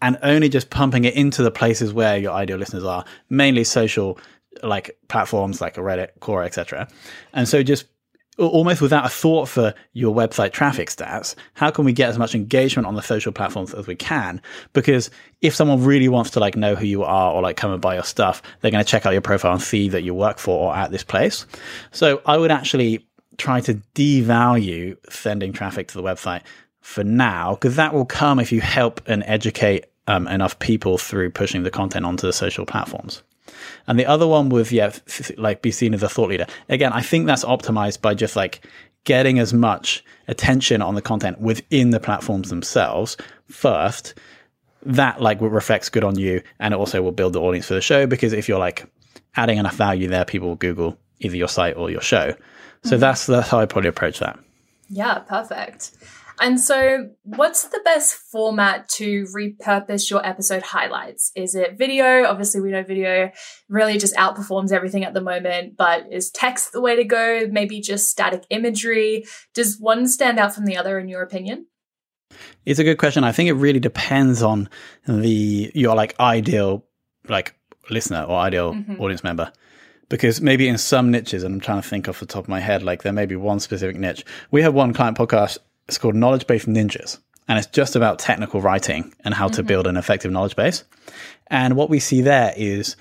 and 0.00 0.18
only 0.22 0.48
just 0.48 0.70
pumping 0.70 1.04
it 1.04 1.14
into 1.14 1.42
the 1.42 1.50
places 1.50 1.92
where 1.92 2.16
your 2.16 2.32
ideal 2.32 2.56
listeners 2.56 2.84
are, 2.84 3.04
mainly 3.30 3.64
social 3.64 4.18
like 4.62 4.96
platforms 5.08 5.60
like 5.60 5.74
Reddit, 5.76 6.10
Quora, 6.20 6.46
etc. 6.46 6.88
And 7.32 7.48
so 7.48 7.62
just 7.62 7.86
almost 8.38 8.80
without 8.80 9.04
a 9.04 9.08
thought 9.08 9.48
for 9.48 9.74
your 9.92 10.14
website 10.14 10.52
traffic 10.52 10.88
stats, 10.88 11.34
how 11.54 11.70
can 11.70 11.84
we 11.84 11.92
get 11.92 12.08
as 12.08 12.18
much 12.18 12.34
engagement 12.34 12.86
on 12.86 12.94
the 12.94 13.02
social 13.02 13.32
platforms 13.32 13.74
as 13.74 13.86
we 13.86 13.96
can? 13.96 14.40
Because 14.72 15.10
if 15.40 15.54
someone 15.54 15.84
really 15.84 16.08
wants 16.08 16.30
to 16.30 16.40
like 16.40 16.56
know 16.56 16.74
who 16.74 16.86
you 16.86 17.02
are 17.02 17.32
or 17.32 17.42
like 17.42 17.56
come 17.56 17.72
and 17.72 17.82
buy 17.82 17.94
your 17.94 18.04
stuff, 18.04 18.40
they're 18.60 18.70
going 18.70 18.84
to 18.84 18.90
check 18.90 19.06
out 19.06 19.12
your 19.12 19.20
profile 19.22 19.52
and 19.52 19.62
see 19.62 19.88
that 19.88 20.02
you 20.02 20.14
work 20.14 20.38
for 20.38 20.68
or 20.68 20.76
at 20.76 20.90
this 20.90 21.04
place. 21.04 21.46
So 21.90 22.22
I 22.26 22.38
would 22.38 22.50
actually 22.50 23.06
try 23.36 23.60
to 23.60 23.74
devalue 23.94 24.96
sending 25.10 25.52
traffic 25.52 25.88
to 25.88 25.94
the 25.94 26.02
website 26.02 26.42
for 26.80 27.04
now, 27.04 27.54
because 27.54 27.76
that 27.76 27.92
will 27.92 28.06
come 28.06 28.38
if 28.38 28.50
you 28.50 28.60
help 28.60 29.00
and 29.06 29.22
educate 29.26 29.86
um, 30.06 30.26
enough 30.28 30.58
people 30.58 30.96
through 30.96 31.30
pushing 31.30 31.62
the 31.62 31.70
content 31.70 32.06
onto 32.06 32.26
the 32.26 32.32
social 32.32 32.64
platforms. 32.64 33.22
And 33.86 33.98
the 33.98 34.06
other 34.06 34.26
one 34.26 34.48
was, 34.48 34.72
yeah, 34.72 34.92
like 35.36 35.62
be 35.62 35.70
seen 35.70 35.94
as 35.94 36.02
a 36.02 36.08
thought 36.08 36.30
leader. 36.30 36.46
Again, 36.68 36.92
I 36.92 37.02
think 37.02 37.26
that's 37.26 37.44
optimized 37.44 38.00
by 38.00 38.14
just 38.14 38.36
like 38.36 38.66
getting 39.04 39.38
as 39.38 39.54
much 39.54 40.04
attention 40.28 40.82
on 40.82 40.94
the 40.94 41.02
content 41.02 41.40
within 41.40 41.90
the 41.90 42.00
platforms 42.00 42.50
themselves 42.50 43.16
first. 43.48 44.14
That 44.84 45.20
like 45.20 45.40
reflects 45.40 45.88
good 45.88 46.04
on 46.04 46.18
you 46.18 46.42
and 46.60 46.72
it 46.72 46.76
also 46.76 47.02
will 47.02 47.12
build 47.12 47.32
the 47.32 47.40
audience 47.40 47.66
for 47.66 47.74
the 47.74 47.80
show 47.80 48.06
because 48.06 48.32
if 48.32 48.48
you're 48.48 48.60
like 48.60 48.86
adding 49.36 49.58
enough 49.58 49.74
value 49.74 50.08
there, 50.08 50.24
people 50.24 50.48
will 50.48 50.56
Google 50.56 50.96
either 51.20 51.36
your 51.36 51.48
site 51.48 51.76
or 51.76 51.90
your 51.90 52.00
show. 52.00 52.34
So 52.84 52.90
mm-hmm. 52.90 53.00
that's 53.00 53.26
that's 53.26 53.48
how 53.48 53.58
I 53.60 53.66
probably 53.66 53.88
approach 53.88 54.20
that. 54.20 54.38
Yeah, 54.88 55.18
perfect. 55.18 55.92
And 56.40 56.60
so, 56.60 57.10
what's 57.22 57.64
the 57.64 57.80
best 57.84 58.14
format 58.14 58.88
to 58.90 59.24
repurpose 59.34 60.10
your 60.10 60.24
episode 60.26 60.62
highlights? 60.62 61.32
Is 61.34 61.54
it 61.54 61.78
video? 61.78 62.24
Obviously, 62.24 62.60
we 62.60 62.70
know 62.70 62.82
video 62.82 63.30
really 63.68 63.98
just 63.98 64.14
outperforms 64.14 64.72
everything 64.72 65.04
at 65.04 65.14
the 65.14 65.20
moment, 65.20 65.76
but 65.76 66.12
is 66.12 66.30
text 66.30 66.72
the 66.72 66.80
way 66.80 66.96
to 66.96 67.04
go? 67.04 67.46
Maybe 67.50 67.80
just 67.80 68.08
static 68.08 68.44
imagery? 68.50 69.24
Does 69.54 69.78
one 69.78 70.06
stand 70.06 70.38
out 70.38 70.54
from 70.54 70.64
the 70.64 70.76
other, 70.76 70.98
in 70.98 71.08
your 71.08 71.22
opinion? 71.22 71.66
It's 72.64 72.78
a 72.78 72.84
good 72.84 72.98
question. 72.98 73.24
I 73.24 73.32
think 73.32 73.48
it 73.48 73.54
really 73.54 73.80
depends 73.80 74.42
on 74.42 74.68
the 75.06 75.70
your 75.74 75.96
like 75.96 76.18
ideal 76.20 76.84
like 77.28 77.54
listener 77.90 78.22
or 78.22 78.36
ideal 78.36 78.74
mm-hmm. 78.74 79.00
audience 79.00 79.24
member 79.24 79.52
because 80.08 80.40
maybe 80.40 80.68
in 80.68 80.78
some 80.78 81.10
niches, 81.10 81.42
and 81.42 81.54
I'm 81.54 81.60
trying 81.60 81.82
to 81.82 81.88
think 81.88 82.08
off 82.08 82.20
the 82.20 82.26
top 82.26 82.44
of 82.44 82.48
my 82.48 82.60
head, 82.60 82.82
like 82.82 83.02
there 83.02 83.12
may 83.12 83.26
be 83.26 83.36
one 83.36 83.60
specific 83.60 83.96
niche. 83.96 84.24
We 84.50 84.62
have 84.62 84.74
one 84.74 84.92
client 84.92 85.18
podcast 85.18 85.58
it's 85.88 85.98
called 85.98 86.14
Knowledge 86.14 86.46
Base 86.46 86.66
Ninjas. 86.66 87.18
And 87.48 87.58
it's 87.58 87.66
just 87.66 87.96
about 87.96 88.18
technical 88.18 88.60
writing 88.60 89.14
and 89.24 89.32
how 89.32 89.46
mm-hmm. 89.46 89.56
to 89.56 89.62
build 89.62 89.86
an 89.86 89.96
effective 89.96 90.30
knowledge 90.30 90.54
base. 90.54 90.84
And 91.46 91.76
what 91.76 91.88
we 91.88 91.98
see 91.98 92.20
there 92.20 92.52
is 92.56 92.96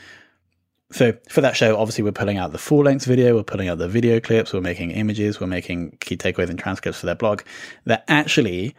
so 0.92 1.14
for 1.30 1.42
that 1.42 1.58
show, 1.58 1.78
obviously 1.78 2.04
we're 2.04 2.14
pulling 2.14 2.38
out 2.38 2.54
the 2.54 2.58
full 2.58 2.84
length 2.84 3.06
video, 3.06 3.36
we're 3.36 3.44
pulling 3.44 3.68
out 3.68 3.78
the 3.78 3.90
video 3.90 4.22
clips, 4.22 4.54
we're 4.54 4.62
making 4.62 4.92
images, 4.92 5.40
we're 5.40 5.48
making 5.48 5.98
key 6.00 6.16
takeaways 6.16 6.50
and 6.50 6.58
transcripts 6.58 7.00
for 7.00 7.06
their 7.06 7.16
blog. 7.16 7.42
That 7.86 8.06
actually 8.08 8.74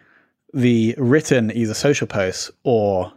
the 0.55 0.95
written 0.97 1.51
either 1.55 1.75
social 1.75 2.07
posts 2.07 2.51
or 2.63 3.13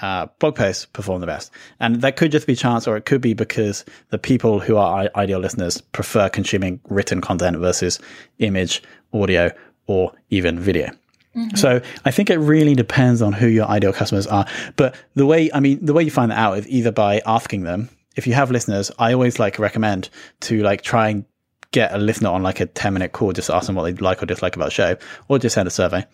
uh, 0.00 0.26
blog 0.38 0.56
posts 0.56 0.86
perform 0.86 1.20
the 1.20 1.26
best. 1.26 1.52
And 1.78 2.00
that 2.02 2.16
could 2.16 2.32
just 2.32 2.46
be 2.46 2.56
chance, 2.56 2.88
or 2.88 2.96
it 2.96 3.04
could 3.04 3.20
be 3.20 3.34
because 3.34 3.84
the 4.08 4.18
people 4.18 4.58
who 4.58 4.76
are 4.76 5.08
ideal 5.14 5.38
listeners 5.38 5.80
prefer 5.80 6.28
consuming 6.28 6.80
written 6.88 7.20
content 7.20 7.58
versus 7.58 8.00
image, 8.38 8.82
audio, 9.12 9.52
or 9.90 10.12
even 10.30 10.56
video. 10.60 10.86
Mm-hmm. 11.34 11.56
So 11.56 11.80
I 12.04 12.12
think 12.12 12.30
it 12.30 12.38
really 12.38 12.76
depends 12.76 13.20
on 13.20 13.32
who 13.32 13.48
your 13.48 13.66
ideal 13.66 13.92
customers 13.92 14.28
are. 14.28 14.46
But 14.76 14.94
the 15.16 15.26
way, 15.26 15.50
I 15.52 15.58
mean, 15.58 15.84
the 15.84 15.92
way 15.92 16.04
you 16.04 16.12
find 16.12 16.30
that 16.30 16.38
out 16.38 16.58
is 16.58 16.68
either 16.68 16.92
by 16.92 17.20
asking 17.26 17.64
them. 17.64 17.88
If 18.14 18.28
you 18.28 18.34
have 18.34 18.52
listeners, 18.52 18.92
I 19.00 19.12
always 19.12 19.40
like 19.40 19.58
recommend 19.58 20.08
to 20.42 20.62
like 20.62 20.82
try 20.82 21.08
and 21.08 21.24
get 21.72 21.92
a 21.92 21.98
listener 21.98 22.28
on 22.30 22.44
like 22.44 22.60
a 22.60 22.66
10 22.66 22.92
minute 22.92 23.10
call, 23.10 23.32
just 23.32 23.50
ask 23.50 23.66
them 23.66 23.74
what 23.74 23.84
they 23.84 23.92
like 23.94 24.22
or 24.22 24.26
dislike 24.26 24.54
about 24.54 24.66
the 24.66 24.70
show, 24.70 24.96
or 25.28 25.38
just 25.38 25.54
send 25.54 25.66
a 25.66 25.70
survey. 25.70 26.04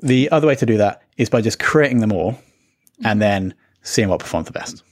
The 0.00 0.30
other 0.30 0.46
way 0.46 0.54
to 0.56 0.66
do 0.66 0.76
that 0.78 1.02
is 1.16 1.30
by 1.30 1.40
just 1.40 1.58
creating 1.58 2.00
them 2.00 2.12
all 2.12 2.38
and 3.04 3.06
mm-hmm. 3.06 3.18
then 3.20 3.54
seeing 3.82 4.08
what 4.08 4.20
performs 4.20 4.46
the 4.46 4.52
best. 4.52 4.82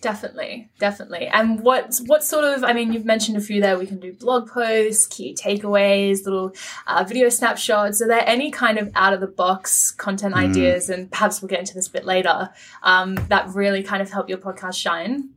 Definitely, 0.00 0.68
definitely. 0.78 1.26
And 1.26 1.60
what 1.60 1.98
what 2.06 2.22
sort 2.22 2.44
of? 2.44 2.62
I 2.62 2.72
mean, 2.72 2.92
you've 2.92 3.04
mentioned 3.04 3.36
a 3.36 3.40
few 3.40 3.60
there. 3.60 3.76
We 3.76 3.86
can 3.86 3.98
do 3.98 4.12
blog 4.12 4.48
posts, 4.48 5.08
key 5.08 5.34
takeaways, 5.34 6.24
little 6.24 6.52
uh, 6.86 7.02
video 7.02 7.28
snapshots. 7.28 8.00
Are 8.00 8.06
there 8.06 8.22
any 8.24 8.52
kind 8.52 8.78
of 8.78 8.92
out 8.94 9.12
of 9.12 9.20
the 9.20 9.26
box 9.26 9.90
content 9.90 10.36
mm. 10.36 10.38
ideas? 10.38 10.88
And 10.88 11.10
perhaps 11.10 11.42
we'll 11.42 11.48
get 11.48 11.58
into 11.58 11.74
this 11.74 11.88
a 11.88 11.90
bit 11.90 12.04
later. 12.04 12.48
Um, 12.84 13.16
that 13.28 13.48
really 13.48 13.82
kind 13.82 14.00
of 14.00 14.08
help 14.08 14.28
your 14.28 14.38
podcast 14.38 14.76
shine. 14.76 15.30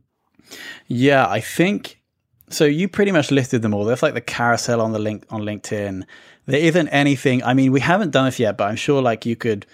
Yeah, 0.86 1.26
I 1.28 1.40
think 1.40 2.00
so. 2.48 2.64
You 2.64 2.86
pretty 2.86 3.10
much 3.10 3.32
listed 3.32 3.62
them 3.62 3.74
all. 3.74 3.84
There's 3.84 4.02
like 4.02 4.14
the 4.14 4.20
carousel 4.20 4.80
on 4.80 4.92
the 4.92 5.00
link 5.00 5.24
on 5.30 5.42
LinkedIn. 5.42 6.04
There 6.46 6.60
isn't 6.60 6.88
anything. 6.88 7.42
I 7.42 7.54
mean, 7.54 7.72
we 7.72 7.80
haven't 7.80 8.10
done 8.10 8.26
this 8.26 8.38
yet, 8.38 8.56
but 8.56 8.68
I'm 8.68 8.76
sure 8.76 9.02
like 9.02 9.26
you 9.26 9.34
could, 9.34 9.66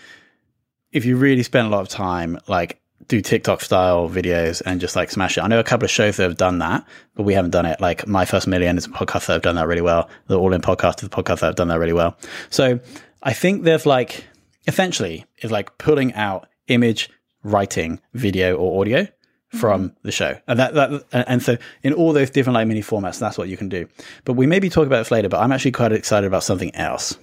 if 0.92 1.04
you 1.04 1.16
really 1.18 1.42
spend 1.42 1.66
a 1.66 1.70
lot 1.70 1.82
of 1.82 1.88
time, 1.88 2.38
like 2.46 2.80
do 3.06 3.20
TikTok 3.20 3.62
style 3.62 4.08
videos 4.08 4.60
and 4.66 4.80
just 4.80 4.96
like 4.96 5.10
smash 5.10 5.38
it. 5.38 5.42
I 5.42 5.46
know 5.46 5.60
a 5.60 5.64
couple 5.64 5.84
of 5.84 5.90
shows 5.90 6.16
that 6.16 6.24
have 6.24 6.36
done 6.36 6.58
that, 6.58 6.84
but 7.14 7.22
we 7.22 7.34
haven't 7.34 7.52
done 7.52 7.64
it. 7.64 7.80
Like 7.80 8.06
My 8.06 8.24
First 8.24 8.46
Million 8.46 8.76
is 8.76 8.86
a 8.86 8.90
podcast 8.90 9.26
that 9.26 9.34
have 9.34 9.42
done 9.42 9.54
that 9.56 9.66
really 9.66 9.80
well. 9.80 10.08
The 10.26 10.38
All 10.38 10.52
In 10.52 10.60
podcast 10.60 10.98
is 10.98 11.04
a 11.04 11.10
podcast 11.10 11.40
that 11.40 11.46
have 11.46 11.54
done 11.54 11.68
that 11.68 11.78
really 11.78 11.92
well. 11.92 12.18
So 12.50 12.80
I 13.22 13.32
think 13.32 13.62
there's 13.62 13.86
like 13.86 14.24
essentially 14.66 15.24
is 15.38 15.50
like 15.50 15.78
pulling 15.78 16.12
out 16.14 16.48
image, 16.66 17.08
writing, 17.42 18.00
video, 18.14 18.56
or 18.56 18.80
audio 18.80 19.02
mm-hmm. 19.02 19.58
from 19.58 19.96
the 20.02 20.12
show. 20.12 20.38
And 20.46 20.58
that, 20.58 20.74
that 20.74 21.04
and 21.12 21.42
so 21.42 21.56
in 21.82 21.94
all 21.94 22.12
those 22.12 22.30
different 22.30 22.54
like 22.54 22.68
mini 22.68 22.82
formats, 22.82 23.18
that's 23.18 23.38
what 23.38 23.48
you 23.48 23.56
can 23.56 23.68
do. 23.68 23.88
But 24.24 24.34
we 24.34 24.46
maybe 24.46 24.68
talk 24.68 24.86
about 24.86 24.98
this 24.98 25.10
later, 25.10 25.28
but 25.28 25.40
I'm 25.40 25.52
actually 25.52 25.72
quite 25.72 25.92
excited 25.92 26.26
about 26.26 26.44
something 26.44 26.74
else. 26.74 27.16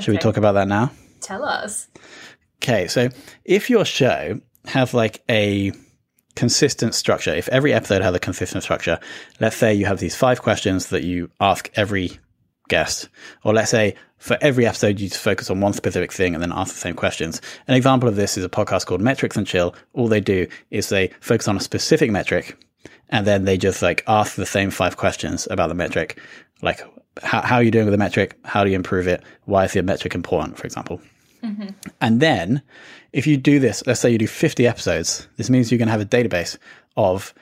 Should 0.00 0.12
we 0.12 0.18
talk 0.18 0.36
about 0.36 0.52
that 0.52 0.68
now? 0.68 0.92
Tell 1.20 1.44
us. 1.44 1.88
Okay, 2.62 2.86
so 2.86 3.08
if 3.44 3.68
your 3.68 3.84
show 3.84 4.40
has 4.68 4.94
like 4.94 5.22
a 5.28 5.72
consistent 6.36 6.94
structure, 6.94 7.34
if 7.34 7.48
every 7.48 7.72
episode 7.72 8.02
has 8.02 8.14
a 8.14 8.20
consistent 8.20 8.62
structure, 8.62 8.98
let's 9.40 9.56
say 9.56 9.74
you 9.74 9.86
have 9.86 9.98
these 9.98 10.14
five 10.14 10.40
questions 10.40 10.88
that 10.88 11.02
you 11.02 11.30
ask 11.40 11.70
every 11.74 12.18
guest, 12.68 13.08
or 13.44 13.52
let's 13.52 13.70
say 13.70 13.94
for 14.18 14.36
every 14.40 14.66
episode 14.66 15.00
you 15.00 15.08
just 15.08 15.20
focus 15.20 15.50
on 15.50 15.60
one 15.60 15.72
specific 15.72 16.12
thing 16.12 16.34
and 16.34 16.42
then 16.42 16.52
ask 16.52 16.74
the 16.74 16.80
same 16.80 16.94
questions. 16.94 17.40
An 17.66 17.74
example 17.74 18.08
of 18.08 18.16
this 18.16 18.36
is 18.36 18.44
a 18.44 18.48
podcast 18.48 18.86
called 18.86 19.00
Metrics 19.00 19.36
and 19.36 19.46
Chill. 19.46 19.74
All 19.94 20.06
they 20.06 20.20
do 20.20 20.46
is 20.70 20.88
they 20.88 21.08
focus 21.20 21.48
on 21.48 21.56
a 21.56 21.60
specific 21.60 22.10
metric 22.10 22.56
and 23.08 23.26
then 23.26 23.44
they 23.44 23.56
just 23.56 23.82
like 23.82 24.04
ask 24.06 24.36
the 24.36 24.46
same 24.46 24.70
five 24.70 24.96
questions 24.96 25.48
about 25.50 25.68
the 25.68 25.74
metric, 25.74 26.20
like 26.62 26.80
how, 27.22 27.40
how 27.40 27.56
are 27.56 27.62
you 27.62 27.70
doing 27.70 27.86
with 27.86 27.92
the 27.92 27.98
metric? 27.98 28.38
How 28.44 28.64
do 28.64 28.70
you 28.70 28.76
improve 28.76 29.08
it? 29.08 29.22
Why 29.44 29.64
is 29.64 29.72
the 29.72 29.82
metric 29.82 30.14
important, 30.14 30.56
for 30.56 30.66
example? 30.66 31.00
Mm-hmm. 31.42 31.68
And 32.00 32.20
then 32.20 32.62
if 33.12 33.26
you 33.26 33.36
do 33.36 33.58
this, 33.58 33.82
let's 33.86 34.00
say 34.00 34.10
you 34.10 34.18
do 34.18 34.26
50 34.26 34.66
episodes, 34.66 35.28
this 35.36 35.50
means 35.50 35.70
you're 35.70 35.78
going 35.78 35.88
to 35.88 35.92
have 35.92 36.00
a 36.00 36.06
database 36.06 36.58
of 36.96 37.34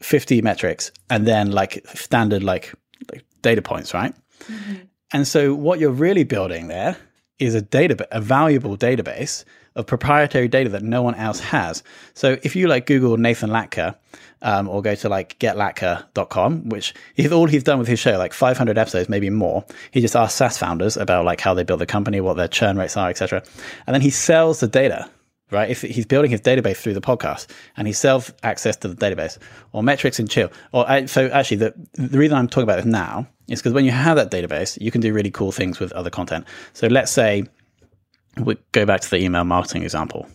50 0.00 0.42
metrics 0.42 0.90
and 1.08 1.26
then 1.26 1.50
like 1.50 1.86
standard 1.88 2.42
like, 2.42 2.74
like 3.12 3.24
data 3.42 3.62
points, 3.62 3.94
right? 3.94 4.14
Mm-hmm. 4.44 4.74
And 5.12 5.26
so 5.26 5.54
what 5.54 5.80
you're 5.80 5.90
really 5.90 6.24
building 6.24 6.68
there 6.68 6.96
is 7.40 7.54
a 7.54 7.62
data, 7.62 8.06
a 8.12 8.20
valuable 8.20 8.76
database 8.76 9.44
of 9.76 9.86
proprietary 9.86 10.48
data 10.48 10.68
that 10.70 10.82
no 10.82 11.02
one 11.02 11.14
else 11.14 11.40
has. 11.40 11.82
So 12.14 12.38
if 12.42 12.56
you 12.56 12.66
like 12.66 12.86
Google 12.86 13.16
Nathan 13.16 13.50
Latka, 13.50 13.96
um, 14.42 14.68
or 14.68 14.82
go 14.82 14.94
to 14.94 15.08
like 15.08 15.38
getlatka.com, 15.38 16.68
which 16.68 16.94
is 17.16 17.32
all 17.32 17.46
he's 17.46 17.62
done 17.62 17.78
with 17.78 17.88
his 17.88 17.98
show, 17.98 18.16
like 18.18 18.32
500 18.32 18.78
episodes, 18.78 19.08
maybe 19.08 19.30
more. 19.30 19.64
He 19.90 20.00
just 20.00 20.16
asks 20.16 20.36
SaaS 20.36 20.58
founders 20.58 20.96
about 20.96 21.24
like 21.24 21.40
how 21.40 21.54
they 21.54 21.64
build 21.64 21.80
the 21.80 21.86
company, 21.86 22.20
what 22.20 22.36
their 22.36 22.48
churn 22.48 22.76
rates 22.76 22.96
are, 22.96 23.10
etc. 23.10 23.42
And 23.86 23.94
then 23.94 24.00
he 24.00 24.10
sells 24.10 24.60
the 24.60 24.68
data 24.68 25.10
right? 25.52 25.68
If 25.68 25.82
he's 25.82 26.06
building 26.06 26.30
his 26.30 26.40
database 26.40 26.76
through 26.76 26.94
the 26.94 27.00
podcast 27.00 27.48
and 27.76 27.86
he 27.88 27.92
sells 27.92 28.32
access 28.44 28.76
to 28.76 28.88
the 28.88 28.94
database 28.94 29.36
or 29.72 29.82
metrics 29.82 30.18
and 30.20 30.30
chill, 30.30 30.50
or 30.72 30.88
I- 30.88 31.06
so 31.06 31.26
actually 31.26 31.56
the 31.56 31.74
the 31.94 32.18
reason 32.18 32.36
I'm 32.38 32.48
talking 32.48 32.64
about 32.64 32.76
this 32.76 32.84
now 32.84 33.26
is 33.50 33.60
because 33.60 33.74
when 33.74 33.84
you 33.84 33.90
have 33.90 34.16
that 34.16 34.30
database, 34.30 34.80
you 34.80 34.90
can 34.90 35.00
do 35.00 35.12
really 35.12 35.30
cool 35.30 35.52
things 35.52 35.78
with 35.78 35.92
other 35.92 36.10
content. 36.10 36.46
So 36.72 36.86
let's 36.86 37.12
say 37.12 37.44
we 38.38 38.56
go 38.72 38.86
back 38.86 39.00
to 39.02 39.10
the 39.10 39.18
email 39.18 39.44
marketing 39.44 39.82
example, 39.82 40.26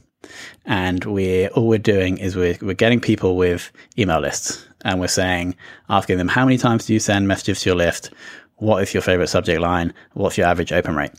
and 0.65 1.03
we're 1.05 1.47
all 1.49 1.67
we're 1.67 1.79
doing 1.79 2.17
is 2.17 2.35
we're 2.35 2.57
we're 2.61 2.73
getting 2.73 2.99
people 2.99 3.37
with 3.37 3.71
email 3.97 4.19
lists, 4.19 4.67
and 4.83 4.99
we're 4.99 5.07
saying 5.07 5.55
asking 5.89 6.17
them 6.17 6.27
how 6.27 6.45
many 6.45 6.57
times 6.57 6.85
do 6.85 6.93
you 6.93 6.99
send 6.99 7.27
messages 7.27 7.61
to 7.61 7.69
your 7.69 7.77
list, 7.77 8.11
what 8.57 8.83
is 8.83 8.93
your 8.93 9.01
favorite 9.01 9.27
subject 9.27 9.61
line, 9.61 9.93
what's 10.13 10.37
your 10.37 10.47
average 10.47 10.71
open 10.71 10.95
rate. 10.95 11.11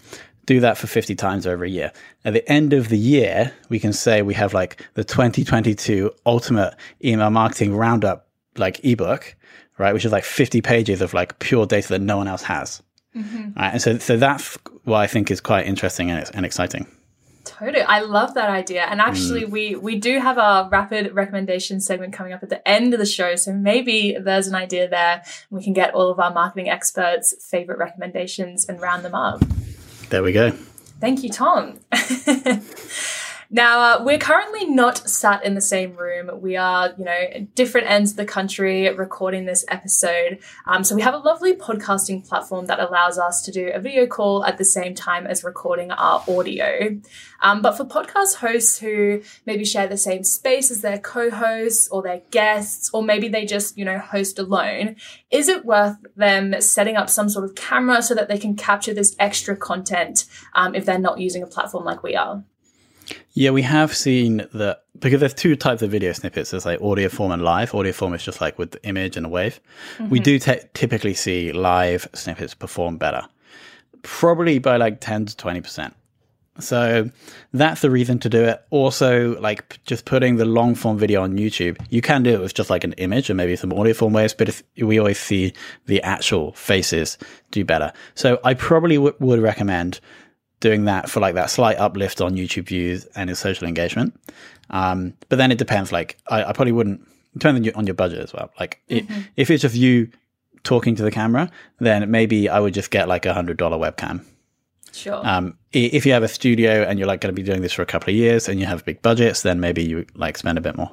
Do 0.45 0.61
that 0.61 0.79
for 0.79 0.87
50 0.87 1.17
times 1.17 1.45
over 1.45 1.65
a 1.65 1.69
year. 1.69 1.93
At 2.25 2.33
the 2.33 2.49
end 2.49 2.73
of 2.73 2.89
the 2.89 2.99
year, 2.99 3.53
we 3.69 3.81
can 3.81 3.93
say 3.93 4.23
we 4.23 4.35
have 4.35 4.55
like 4.55 4.87
the 4.95 5.03
2022 5.03 6.13
ultimate 6.25 6.75
email 7.05 7.31
marketing 7.31 7.75
roundup, 7.75 8.29
like 8.57 8.85
ebook, 8.85 9.35
right? 9.79 9.93
Which 9.95 10.05
is 10.05 10.13
like 10.13 10.25
50 10.25 10.61
pages 10.63 11.01
of 11.03 11.15
like 11.15 11.39
pure 11.39 11.67
data 11.67 11.89
that 11.89 12.01
no 12.01 12.17
one 12.17 12.29
else 12.29 12.43
has. 12.43 12.83
Right? 13.15 13.55
And 13.57 13.81
so, 13.81 13.99
so 13.99 14.17
that's 14.19 14.59
what 14.85 14.99
I 14.99 15.07
think 15.07 15.31
is 15.31 15.41
quite 15.41 15.67
interesting 15.67 16.11
and, 16.11 16.31
and 16.35 16.45
exciting. 16.45 16.87
Totally. 17.45 17.81
I 17.83 18.01
love 18.01 18.35
that 18.35 18.51
idea. 18.51 18.83
And 18.83 19.01
actually 19.01 19.43
Mm. 19.45 19.51
we 19.51 19.77
we 19.77 19.97
do 19.99 20.19
have 20.19 20.37
our 20.37 20.69
rapid 20.69 21.15
recommendation 21.15 21.81
segment 21.81 22.13
coming 22.13 22.33
up 22.33 22.43
at 22.43 22.51
the 22.51 22.67
end 22.69 22.93
of 22.93 22.99
the 22.99 23.07
show. 23.07 23.37
So 23.37 23.53
maybe 23.53 24.17
there's 24.21 24.49
an 24.49 24.55
idea 24.57 24.89
there. 24.89 25.23
We 25.51 25.63
can 25.63 25.73
get 25.73 25.95
all 25.95 26.11
of 26.11 26.19
our 26.19 26.33
marketing 26.33 26.69
experts' 26.69 27.35
favorite 27.49 27.79
recommendations 27.79 28.67
and 28.69 28.81
round 28.81 29.05
them 29.05 29.15
up. 29.15 29.43
There 30.11 30.23
we 30.23 30.33
go. 30.33 30.51
Thank 31.01 31.23
you, 31.23 31.31
Tom. 31.31 31.79
now, 33.51 33.81
uh, 33.81 34.05
we're 34.05 34.19
currently 34.19 34.67
not 34.67 35.09
sat 35.09 35.45
in 35.45 35.55
the 35.55 35.61
same 35.61 35.95
room. 35.97 36.31
We 36.41 36.57
are, 36.57 36.93
you 36.99 37.05
know, 37.05 37.11
at 37.11 37.55
different 37.55 37.89
ends 37.89 38.11
of 38.13 38.17
the 38.17 38.25
country 38.25 38.93
recording 38.93 39.45
this 39.45 39.65
episode. 39.69 40.41
Um, 40.67 40.83
so 40.83 40.95
we 40.95 41.03
have 41.03 41.15
a 41.15 41.19
lovely 41.19 41.55
podcasting 41.55 42.27
platform 42.27 42.67
that 42.67 42.81
allows 42.81 43.19
us 43.19 43.43
to 43.43 43.53
do 43.53 43.71
a 43.73 43.79
video 43.79 44.07
call 44.07 44.45
at 44.45 44.59
the 44.59 44.65
same 44.65 44.95
time 44.95 45.27
as 45.27 45.45
recording 45.45 45.91
our 45.93 46.25
audio. 46.29 47.01
Um, 47.41 47.63
but 47.63 47.77
for 47.77 47.85
podcast 47.85 48.37
hosts 48.37 48.79
who 48.79 49.23
maybe 49.45 49.65
share 49.65 49.87
the 49.87 49.97
same 49.97 50.25
space 50.25 50.71
as 50.71 50.81
their 50.81 50.99
co-hosts 50.99 51.89
or 51.89 52.03
their 52.03 52.23
guests, 52.31 52.91
or 52.93 53.03
maybe 53.03 53.29
they 53.29 53.45
just, 53.45 53.79
you 53.79 53.85
know, 53.85 53.99
host 53.99 54.39
alone, 54.39 54.97
is 55.31 55.49
it 55.49 55.65
worth 55.65 55.97
them 56.17 56.61
setting 56.61 56.97
up 56.97 57.09
some 57.09 57.29
sort 57.29 57.45
of 57.45 57.55
camera 57.55 58.03
so 58.03 58.15
that 58.15 58.29
they 58.29 58.39
can 58.39 58.57
capture 58.57 58.95
this 58.95 59.15
extra 59.19 59.57
content 59.57 60.25
um, 60.55 60.75
if 60.75 60.85
they're 60.85 60.99
not 60.99 61.21
using 61.21 61.43
a 61.43 61.47
platform 61.47 61.85
like 61.85 62.03
we 62.03 62.17
are? 62.17 62.43
Yeah, 63.33 63.51
we 63.51 63.63
have 63.63 63.95
seen 63.95 64.47
that 64.55 64.85
because 64.99 65.21
there's 65.21 65.35
two 65.35 65.57
types 65.57 65.83
of 65.83 65.91
video 65.91 66.13
snippets. 66.13 66.51
There's 66.51 66.67
like 66.67 66.81
audio 66.81 67.09
form 67.09 67.33
and 67.33 67.43
live. 67.43 67.75
Audio 67.75 67.93
form 67.93 68.15
is 68.15 68.23
just 68.23 68.41
like 68.41 68.59
with 68.59 68.73
the 68.73 68.85
image 68.85 69.17
and 69.17 69.27
a 69.27 69.29
wave. 69.29 69.61
We 69.99 70.19
mm-hmm. 70.19 70.23
do 70.23 70.39
te- 70.39 70.61
typically 70.75 71.15
see 71.15 71.53
live 71.53 72.09
snippets 72.15 72.55
perform 72.55 72.97
better, 72.97 73.27
probably 74.03 74.59
by 74.59 74.77
like 74.77 75.01
10 75.01 75.27
to 75.27 75.37
20%. 75.37 75.93
So 76.59 77.11
that's 77.53 77.83
the 77.83 77.91
reason 77.91 78.19
to 78.21 78.29
do 78.29 78.45
it. 78.45 78.65
Also, 78.71 79.39
like 79.41 79.69
p- 79.69 79.79
just 79.85 80.05
putting 80.05 80.37
the 80.37 80.45
long 80.45 80.75
form 80.75 80.97
video 80.99 81.23
on 81.23 81.37
YouTube, 81.37 81.79
you 81.91 82.01
can 82.01 82.23
do 82.23 82.31
it 82.31 82.41
with 82.41 82.55
just 82.55 82.71
like 82.71 82.85
an 82.85 82.93
image 82.95 83.29
and 83.29 83.37
maybe 83.37 83.57
some 83.57 83.73
audio 83.73 83.93
form 83.93 84.15
waves, 84.15 84.33
but 84.33 84.49
if 84.49 84.63
we 84.79 84.99
always 84.99 85.19
see 85.19 85.53
the 85.87 86.03
actual 86.03 86.53
faces 86.53 87.19
do 87.51 87.65
better. 87.65 87.93
So 88.15 88.41
I 88.43 88.55
probably 88.55 88.97
w- 88.97 89.15
would 89.19 89.41
recommend 89.41 90.01
doing 90.61 90.85
that 90.87 91.11
for 91.11 91.21
like 91.21 91.35
that 91.35 91.51
slight 91.51 91.79
uplift 91.79 92.21
on 92.21 92.35
YouTube 92.35 92.69
views 92.69 93.05
and 93.15 93.31
its 93.31 93.41
social 93.41 93.67
engagement. 93.69 94.19
Um, 94.71 95.15
but 95.29 95.37
then 95.37 95.53
it 95.53 95.59
depends. 95.59 95.93
Like 95.93 96.19
I, 96.29 96.45
I 96.45 96.53
probably 96.53 96.73
wouldn't 96.73 97.07
depend 97.35 97.73
on 97.77 97.87
your, 97.87 97.95
budget 97.95 98.21
as 98.21 98.33
well. 98.33 98.51
Like 98.59 98.81
it, 98.89 99.05
if 99.37 99.51
it's 99.51 99.63
just 99.63 99.75
you 99.75 100.11
talking 100.65 100.97
to 100.97 101.03
the 101.03 101.11
camera, 101.11 101.51
then 101.79 102.11
maybe 102.11 102.49
I 102.49 102.59
would 102.59 102.75
just 102.75 102.91
get 102.91 103.09
like 103.09 103.27
a 103.27 103.35
hundred 103.35 103.57
dollar 103.57 103.79
webcam. 103.79 104.25
Sure. 104.93 105.21
Um, 105.27 105.59
if 105.73 106.07
you 106.07 106.13
have 106.13 106.23
a 106.23 106.29
studio 106.29 106.83
and 106.83 106.99
you're 106.99 107.07
like 107.07 107.21
going 107.21 107.35
to 107.35 107.39
be 107.39 107.47
doing 107.47 107.61
this 107.61 107.73
for 107.73 107.83
a 107.83 107.87
couple 107.87 108.11
of 108.11 108.17
years 108.17 108.49
and 108.49 108.59
you 108.59 108.67
have 108.67 108.85
big 108.85 109.03
budgets, 109.03 109.43
then 109.43 109.61
maybe 109.61 109.85
you 109.85 110.07
like 110.15 110.39
spend 110.39 110.57
a 110.57 110.61
bit 110.63 110.77
more. 110.77 110.91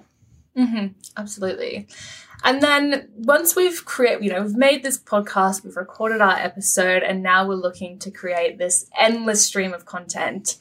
Absolutely. 1.18 1.88
And 2.44 2.62
then 2.62 3.10
once 3.16 3.56
we've 3.56 3.86
created, 3.86 4.24
you 4.24 4.32
know, 4.32 4.42
we've 4.42 4.56
made 4.56 4.84
this 4.84 4.98
podcast, 4.98 5.64
we've 5.64 5.78
recorded 5.78 6.22
our 6.22 6.36
episode, 6.36 7.02
and 7.02 7.24
now 7.24 7.48
we're 7.48 7.56
looking 7.56 8.00
to 8.00 8.12
create 8.12 8.58
this 8.58 8.90
endless 8.98 9.46
stream 9.46 9.74
of 9.74 9.86
content. 9.86 10.58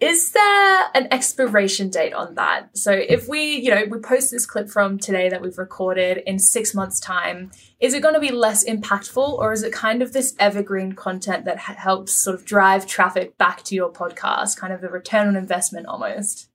Is 0.00 0.32
there 0.32 0.88
an 0.94 1.06
expiration 1.12 1.88
date 1.88 2.12
on 2.12 2.34
that? 2.34 2.76
So 2.76 2.90
if 2.90 3.28
we, 3.28 3.56
you 3.56 3.70
know, 3.70 3.84
we 3.88 3.98
post 4.00 4.32
this 4.32 4.44
clip 4.44 4.68
from 4.68 4.98
today 4.98 5.28
that 5.28 5.40
we've 5.40 5.56
recorded 5.56 6.18
in 6.26 6.40
six 6.40 6.74
months' 6.74 6.98
time, 6.98 7.52
is 7.78 7.94
it 7.94 8.02
going 8.02 8.14
to 8.14 8.20
be 8.20 8.32
less 8.32 8.64
impactful 8.64 9.38
or 9.38 9.52
is 9.52 9.62
it 9.62 9.72
kind 9.72 10.02
of 10.02 10.12
this 10.12 10.34
evergreen 10.40 10.94
content 10.94 11.44
that 11.44 11.58
ha- 11.58 11.74
helps 11.74 12.12
sort 12.12 12.34
of 12.34 12.44
drive 12.44 12.88
traffic 12.88 13.38
back 13.38 13.62
to 13.64 13.74
your 13.76 13.90
podcast, 13.90 14.56
kind 14.58 14.72
of 14.72 14.82
a 14.82 14.88
return 14.88 15.28
on 15.28 15.36
investment 15.36 15.86
almost? 15.86 16.48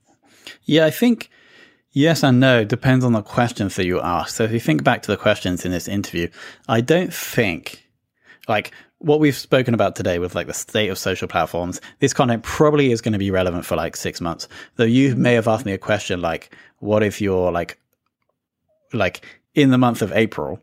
Yeah, 0.65 0.85
I 0.85 0.91
think 0.91 1.29
yes 1.91 2.24
and 2.24 2.39
no 2.39 2.63
depends 2.63 3.03
on 3.03 3.13
the 3.13 3.22
questions 3.22 3.75
that 3.75 3.86
you 3.86 4.01
ask. 4.01 4.36
So 4.36 4.43
if 4.43 4.51
you 4.51 4.60
think 4.60 4.84
back 4.84 5.01
to 5.03 5.12
the 5.12 5.17
questions 5.17 5.65
in 5.65 5.72
this 5.72 5.88
interview, 5.88 6.29
I 6.67 6.81
don't 6.81 7.13
think 7.13 7.88
like 8.48 8.72
what 9.00 9.19
we've 9.19 9.36
spoken 9.36 9.74
about 9.74 9.96
today 9.96 10.19
with 10.19 10.36
like 10.36 10.48
the 10.48 10.53
state 10.53 10.89
of 10.89 10.98
social 10.98 11.27
platforms, 11.27 11.79
this 12.00 12.13
content 12.13 12.43
probably 12.43 12.91
is 12.91 13.01
going 13.01 13.13
to 13.13 13.19
be 13.19 13.31
relevant 13.31 13.65
for 13.65 13.75
like 13.75 13.96
six 13.96 14.19
months. 14.19 14.48
Though 14.75 14.84
you 14.84 15.15
may 15.15 15.34
have 15.34 15.48
asked 15.48 15.65
me 15.65 15.72
a 15.72 15.77
question 15.77 16.22
like, 16.22 16.55
what 16.79 17.03
if 17.03 17.22
you're 17.22 17.51
like, 17.51 17.79
like 18.91 19.25
in 19.55 19.69
the 19.69 19.77
month 19.77 20.01
of 20.01 20.12
April, 20.12 20.62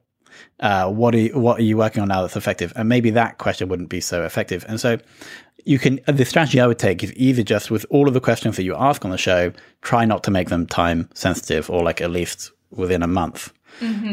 uh, 0.60 0.90
what 0.90 1.14
are 1.14 1.18
you, 1.18 1.38
what 1.38 1.58
are 1.58 1.62
you 1.62 1.76
working 1.76 2.02
on 2.02 2.08
now 2.08 2.22
that's 2.22 2.36
effective? 2.36 2.72
And 2.76 2.88
maybe 2.88 3.10
that 3.10 3.38
question 3.38 3.68
wouldn't 3.68 3.88
be 3.88 4.00
so 4.00 4.24
effective. 4.24 4.64
And 4.68 4.80
so 4.80 4.98
you 5.64 5.78
can 5.78 6.00
the 6.06 6.24
strategy 6.24 6.60
I 6.60 6.66
would 6.66 6.78
take 6.78 7.02
is 7.02 7.12
either 7.16 7.42
just 7.42 7.70
with 7.70 7.84
all 7.90 8.08
of 8.08 8.14
the 8.14 8.20
questions 8.20 8.56
that 8.56 8.62
you 8.64 8.74
ask 8.76 9.04
on 9.04 9.10
the 9.10 9.18
show, 9.18 9.52
try 9.82 10.04
not 10.04 10.22
to 10.24 10.30
make 10.30 10.48
them 10.48 10.66
time 10.66 11.08
sensitive 11.14 11.68
or 11.70 11.82
like 11.82 12.00
at 12.00 12.10
least 12.10 12.52
within 12.70 13.02
a 13.02 13.08
month. 13.08 13.52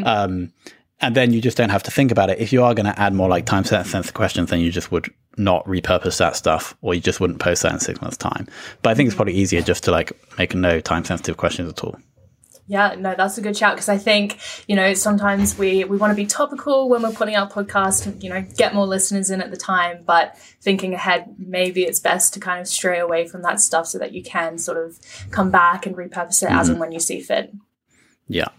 Um, 0.03 0.53
and 0.99 1.15
then 1.15 1.33
you 1.33 1.41
just 1.41 1.57
don't 1.57 1.69
have 1.69 1.83
to 1.83 1.91
think 1.91 2.11
about 2.11 2.29
it. 2.29 2.39
If 2.39 2.53
you 2.53 2.63
are 2.63 2.73
going 2.73 2.85
to 2.85 2.97
add 2.99 3.13
more 3.13 3.27
like 3.27 3.45
time 3.45 3.65
sensitive 3.65 4.13
questions, 4.13 4.49
then 4.49 4.61
you 4.61 4.71
just 4.71 4.91
would 4.91 5.13
not 5.37 5.65
repurpose 5.65 6.17
that 6.19 6.35
stuff 6.35 6.75
or 6.81 6.93
you 6.93 7.01
just 7.01 7.19
wouldn't 7.19 7.39
post 7.39 7.63
that 7.63 7.73
in 7.73 7.79
six 7.79 8.01
months 8.01 8.17
time 8.17 8.47
but 8.81 8.91
i 8.91 8.93
think 8.93 9.07
it's 9.07 9.15
probably 9.15 9.33
easier 9.33 9.61
just 9.61 9.83
to 9.83 9.91
like 9.91 10.11
make 10.37 10.53
no 10.53 10.79
time 10.79 11.03
sensitive 11.03 11.37
questions 11.37 11.69
at 11.69 11.83
all 11.83 11.97
yeah, 12.65 12.96
no, 12.98 13.13
that's 13.15 13.38
a 13.38 13.41
good 13.41 13.58
shout 13.58 13.75
because 13.75 13.89
I 13.89 13.98
think 13.98 14.39
you 14.67 14.75
know 14.75 14.93
sometimes 14.93 15.58
we 15.58 15.84
we 15.84 15.98
want 15.98 16.12
to 16.12 16.15
be 16.15 16.25
topical 16.25 16.88
when 16.89 17.01
we're 17.01 17.12
putting 17.12 17.36
out 17.36 17.51
podcasts, 17.51 18.05
and, 18.05 18.24
you 18.24 18.29
know, 18.29 18.41
get 18.41 18.74
more 18.74 18.88
listeners 18.88 19.29
in 19.29 19.41
at 19.41 19.51
the 19.51 19.58
time. 19.58 20.03
But 20.05 20.38
thinking 20.62 20.93
ahead, 20.93 21.36
maybe 21.38 21.84
it's 21.84 22.00
best 22.00 22.34
to 22.36 22.39
kind 22.39 22.62
of 22.62 22.67
stray 22.67 23.00
away 23.00 23.27
from 23.27 23.41
that 23.41 23.60
stuff 23.60 23.88
so 23.88 24.00
that 24.00 24.13
you 24.13 24.24
can 24.24 24.58
sort 24.58 24.77
of 24.77 24.98
come 25.32 25.51
back 25.51 25.86
and 25.86 25.96
repurpose 25.96 26.41
it 26.41 26.48
mm-hmm. 26.48 26.58
as 26.58 26.70
and 26.70 26.79
when 26.79 26.93
you 26.93 27.00
see 27.00 27.20
fit. 27.20 27.53
Yeah, 28.27 28.50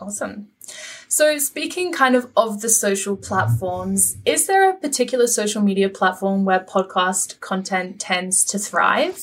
awesome. 0.00 0.48
So, 1.12 1.38
speaking 1.38 1.92
kind 1.92 2.14
of 2.14 2.30
of 2.36 2.60
the 2.60 2.68
social 2.68 3.16
platforms, 3.16 4.16
is 4.24 4.46
there 4.46 4.70
a 4.70 4.76
particular 4.76 5.26
social 5.26 5.60
media 5.60 5.88
platform 5.88 6.44
where 6.44 6.60
podcast 6.60 7.40
content 7.40 8.00
tends 8.00 8.44
to 8.44 8.60
thrive? 8.60 9.20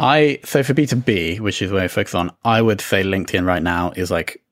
I 0.00 0.40
so 0.42 0.64
for 0.64 0.74
B 0.74 0.84
two 0.84 0.96
B, 0.96 1.38
which 1.38 1.62
is 1.62 1.70
where 1.70 1.84
I 1.84 1.88
focus 1.88 2.16
on, 2.16 2.32
I 2.42 2.60
would 2.60 2.80
say 2.80 3.04
LinkedIn 3.04 3.46
right 3.46 3.62
now 3.62 3.92
is 3.92 4.10
like 4.10 4.42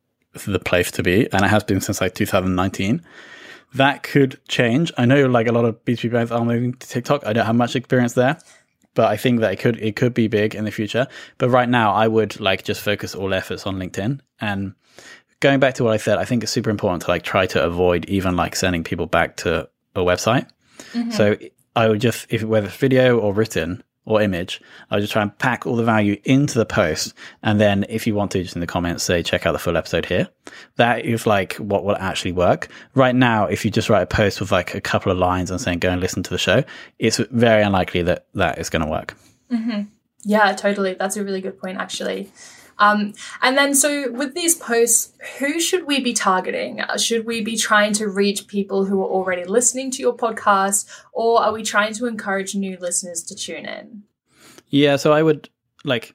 the 0.46 0.60
place 0.60 0.92
to 0.92 1.02
be, 1.02 1.28
and 1.32 1.44
it 1.44 1.48
has 1.48 1.64
been 1.64 1.80
since 1.80 2.00
like 2.00 2.14
2019. 2.14 3.02
That 3.74 4.04
could 4.04 4.38
change. 4.46 4.92
I 4.96 5.06
know 5.06 5.26
like 5.26 5.48
a 5.48 5.52
lot 5.52 5.64
of 5.64 5.84
B 5.84 5.96
two 5.96 6.08
B 6.08 6.12
brands 6.12 6.30
are 6.30 6.44
moving 6.44 6.74
to 6.74 6.88
TikTok. 6.88 7.26
I 7.26 7.32
don't 7.32 7.46
have 7.46 7.56
much 7.56 7.74
experience 7.74 8.12
there, 8.12 8.38
but 8.94 9.06
I 9.06 9.16
think 9.16 9.40
that 9.40 9.52
it 9.52 9.56
could 9.56 9.76
it 9.82 9.96
could 9.96 10.14
be 10.14 10.28
big 10.28 10.54
in 10.54 10.64
the 10.64 10.70
future. 10.70 11.08
But 11.38 11.50
right 11.50 11.68
now, 11.68 11.94
I 11.94 12.06
would 12.06 12.38
like 12.38 12.62
just 12.62 12.80
focus 12.80 13.12
all 13.16 13.34
efforts 13.34 13.66
on 13.66 13.76
LinkedIn 13.76 14.20
and 14.40 14.74
going 15.40 15.60
back 15.60 15.74
to 15.74 15.84
what 15.84 15.92
I 15.92 15.96
said, 15.98 16.18
I 16.18 16.24
think 16.24 16.42
it's 16.42 16.52
super 16.52 16.70
important 16.70 17.02
to 17.02 17.10
like 17.10 17.22
try 17.22 17.46
to 17.46 17.62
avoid 17.64 18.04
even 18.06 18.36
like 18.36 18.56
sending 18.56 18.84
people 18.84 19.06
back 19.06 19.36
to 19.38 19.68
a 19.94 20.00
website. 20.00 20.48
Mm-hmm. 20.92 21.10
So 21.10 21.36
I 21.74 21.88
would 21.88 22.00
just, 22.00 22.26
if 22.30 22.42
whether 22.42 22.66
it's 22.66 22.76
video 22.76 23.18
or 23.18 23.34
written 23.34 23.82
or 24.04 24.22
image, 24.22 24.60
I 24.90 24.96
would 24.96 25.00
just 25.00 25.12
try 25.12 25.22
and 25.22 25.36
pack 25.38 25.66
all 25.66 25.74
the 25.74 25.82
value 25.82 26.20
into 26.24 26.58
the 26.58 26.64
post. 26.64 27.12
And 27.42 27.60
then 27.60 27.84
if 27.88 28.06
you 28.06 28.14
want 28.14 28.30
to, 28.32 28.42
just 28.42 28.54
in 28.54 28.60
the 28.60 28.66
comments, 28.66 29.02
say, 29.02 29.22
check 29.22 29.46
out 29.46 29.52
the 29.52 29.58
full 29.58 29.76
episode 29.76 30.06
here. 30.06 30.28
That 30.76 31.04
is 31.04 31.26
like 31.26 31.54
what 31.54 31.84
will 31.84 31.96
actually 31.96 32.32
work. 32.32 32.68
Right 32.94 33.14
now, 33.14 33.46
if 33.46 33.64
you 33.64 33.70
just 33.70 33.90
write 33.90 34.02
a 34.02 34.06
post 34.06 34.40
with 34.40 34.52
like 34.52 34.74
a 34.74 34.80
couple 34.80 35.10
of 35.10 35.18
lines 35.18 35.50
and 35.50 35.60
saying, 35.60 35.80
go 35.80 35.90
and 35.90 36.00
listen 36.00 36.22
to 36.22 36.30
the 36.30 36.38
show, 36.38 36.62
it's 36.98 37.16
very 37.16 37.62
unlikely 37.62 38.02
that 38.02 38.26
that 38.34 38.58
is 38.58 38.70
going 38.70 38.84
to 38.84 38.90
work. 38.90 39.16
Mm-hmm. 39.50 39.82
Yeah, 40.22 40.52
totally. 40.54 40.94
That's 40.94 41.16
a 41.16 41.24
really 41.24 41.40
good 41.40 41.60
point, 41.60 41.78
actually. 41.78 42.30
Um, 42.78 43.14
and 43.42 43.56
then, 43.56 43.74
so 43.74 44.10
with 44.10 44.34
these 44.34 44.54
posts, 44.54 45.12
who 45.38 45.60
should 45.60 45.86
we 45.86 46.00
be 46.00 46.12
targeting? 46.12 46.80
Uh, 46.80 46.98
should 46.98 47.24
we 47.24 47.40
be 47.40 47.56
trying 47.56 47.92
to 47.94 48.08
reach 48.08 48.46
people 48.46 48.84
who 48.84 49.00
are 49.02 49.08
already 49.08 49.44
listening 49.44 49.90
to 49.92 50.02
your 50.02 50.16
podcast, 50.16 50.86
or 51.12 51.42
are 51.42 51.52
we 51.52 51.62
trying 51.62 51.94
to 51.94 52.06
encourage 52.06 52.54
new 52.54 52.76
listeners 52.78 53.22
to 53.24 53.34
tune 53.34 53.66
in? 53.66 54.02
Yeah, 54.68 54.96
so 54.96 55.12
I 55.12 55.22
would 55.22 55.48
like 55.84 56.14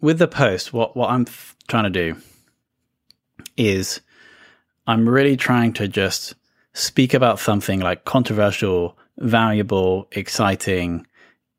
with 0.00 0.18
the 0.18 0.28
post, 0.28 0.72
what, 0.72 0.96
what 0.96 1.10
I'm 1.10 1.26
f- 1.26 1.56
trying 1.68 1.84
to 1.84 1.90
do 1.90 2.16
is 3.56 4.00
I'm 4.86 5.08
really 5.08 5.36
trying 5.36 5.72
to 5.74 5.86
just 5.86 6.34
speak 6.72 7.14
about 7.14 7.38
something 7.38 7.80
like 7.80 8.04
controversial, 8.04 8.96
valuable, 9.18 10.08
exciting 10.12 11.06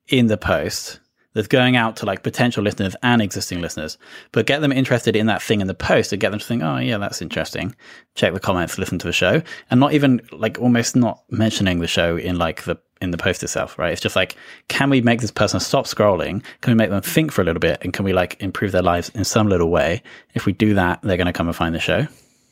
in 0.07 0.27
the 0.27 0.37
post 0.37 0.99
that's 1.33 1.47
going 1.47 1.75
out 1.75 1.95
to 1.97 2.05
like 2.05 2.23
potential 2.23 2.63
listeners 2.63 2.95
and 3.03 3.21
existing 3.21 3.61
listeners, 3.61 3.97
but 4.31 4.45
get 4.45 4.61
them 4.61 4.71
interested 4.71 5.15
in 5.15 5.27
that 5.27 5.41
thing 5.41 5.61
in 5.61 5.67
the 5.67 5.73
post 5.73 6.11
and 6.11 6.19
get 6.19 6.31
them 6.31 6.39
to 6.39 6.45
think, 6.45 6.63
oh, 6.63 6.77
yeah, 6.77 6.97
that's 6.97 7.21
interesting. 7.21 7.75
Check 8.15 8.33
the 8.33 8.39
comments, 8.39 8.77
listen 8.77 9.00
to 9.00 9.07
the 9.07 9.13
show, 9.13 9.41
and 9.69 9.79
not 9.79 9.93
even 9.93 10.21
like 10.31 10.59
almost 10.59 10.95
not 10.95 11.23
mentioning 11.29 11.79
the 11.79 11.88
show 11.88 12.17
in 12.17 12.38
like 12.38 12.63
the 12.63 12.77
in 13.01 13.11
the 13.11 13.17
post 13.17 13.41
itself, 13.41 13.79
right? 13.79 13.91
It's 13.91 14.01
just 14.01 14.15
like, 14.15 14.35
can 14.67 14.89
we 14.89 15.01
make 15.01 15.21
this 15.21 15.31
person 15.31 15.59
stop 15.59 15.85
scrolling? 15.85 16.43
Can 16.61 16.71
we 16.71 16.75
make 16.75 16.91
them 16.91 17.01
think 17.01 17.31
for 17.31 17.41
a 17.41 17.45
little 17.45 17.59
bit? 17.59 17.79
And 17.81 17.91
can 17.91 18.05
we 18.05 18.13
like 18.13 18.39
improve 18.41 18.71
their 18.71 18.83
lives 18.83 19.09
in 19.15 19.23
some 19.23 19.47
little 19.47 19.69
way? 19.69 20.03
If 20.35 20.45
we 20.45 20.53
do 20.53 20.75
that, 20.75 21.01
they're 21.01 21.17
going 21.17 21.25
to 21.25 21.33
come 21.33 21.47
and 21.47 21.55
find 21.55 21.73
the 21.73 21.79
show. 21.79 22.07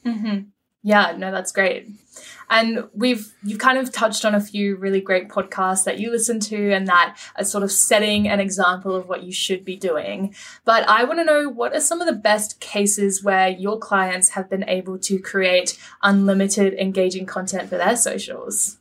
Mm-hmm. 0.05 0.39
Yeah, 0.81 1.15
no, 1.17 1.31
that's 1.31 1.51
great. 1.51 1.89
And 2.50 2.86
we've 2.93 3.33
you've 3.43 3.59
kind 3.59 3.77
of 3.77 3.91
touched 3.91 4.25
on 4.25 4.33
a 4.33 4.39
few 4.39 4.75
really 4.75 5.01
great 5.01 5.29
podcasts 5.29 5.83
that 5.83 6.00
you 6.00 6.09
listen 6.09 6.39
to 6.41 6.71
and 6.71 6.88
that 6.88 7.17
are 7.36 7.43
sort 7.43 7.63
of 7.63 7.71
setting 7.71 8.27
an 8.27 8.39
example 8.39 8.96
of 8.96 9.07
what 9.07 9.24
you 9.24 9.31
should 9.31 9.63
be 9.63 9.75
doing. 9.75 10.33
But 10.65 10.87
I 10.87 11.03
want 11.03 11.20
to 11.20 11.25
know 11.25 11.50
what 11.50 11.75
are 11.75 11.81
some 11.81 12.01
of 12.01 12.07
the 12.07 12.13
best 12.13 12.59
cases 12.59 13.24
where 13.24 13.50
your 13.50 13.77
clients 13.77 14.29
have 14.29 14.50
been 14.50 14.68
able 14.68 14.98
to 15.00 15.20
create 15.20 15.77
unlimited 16.01 16.74
engaging 16.74 17.25
content 17.25 17.70
for 17.70 17.77
their 17.77 17.96
socials? 17.96 18.77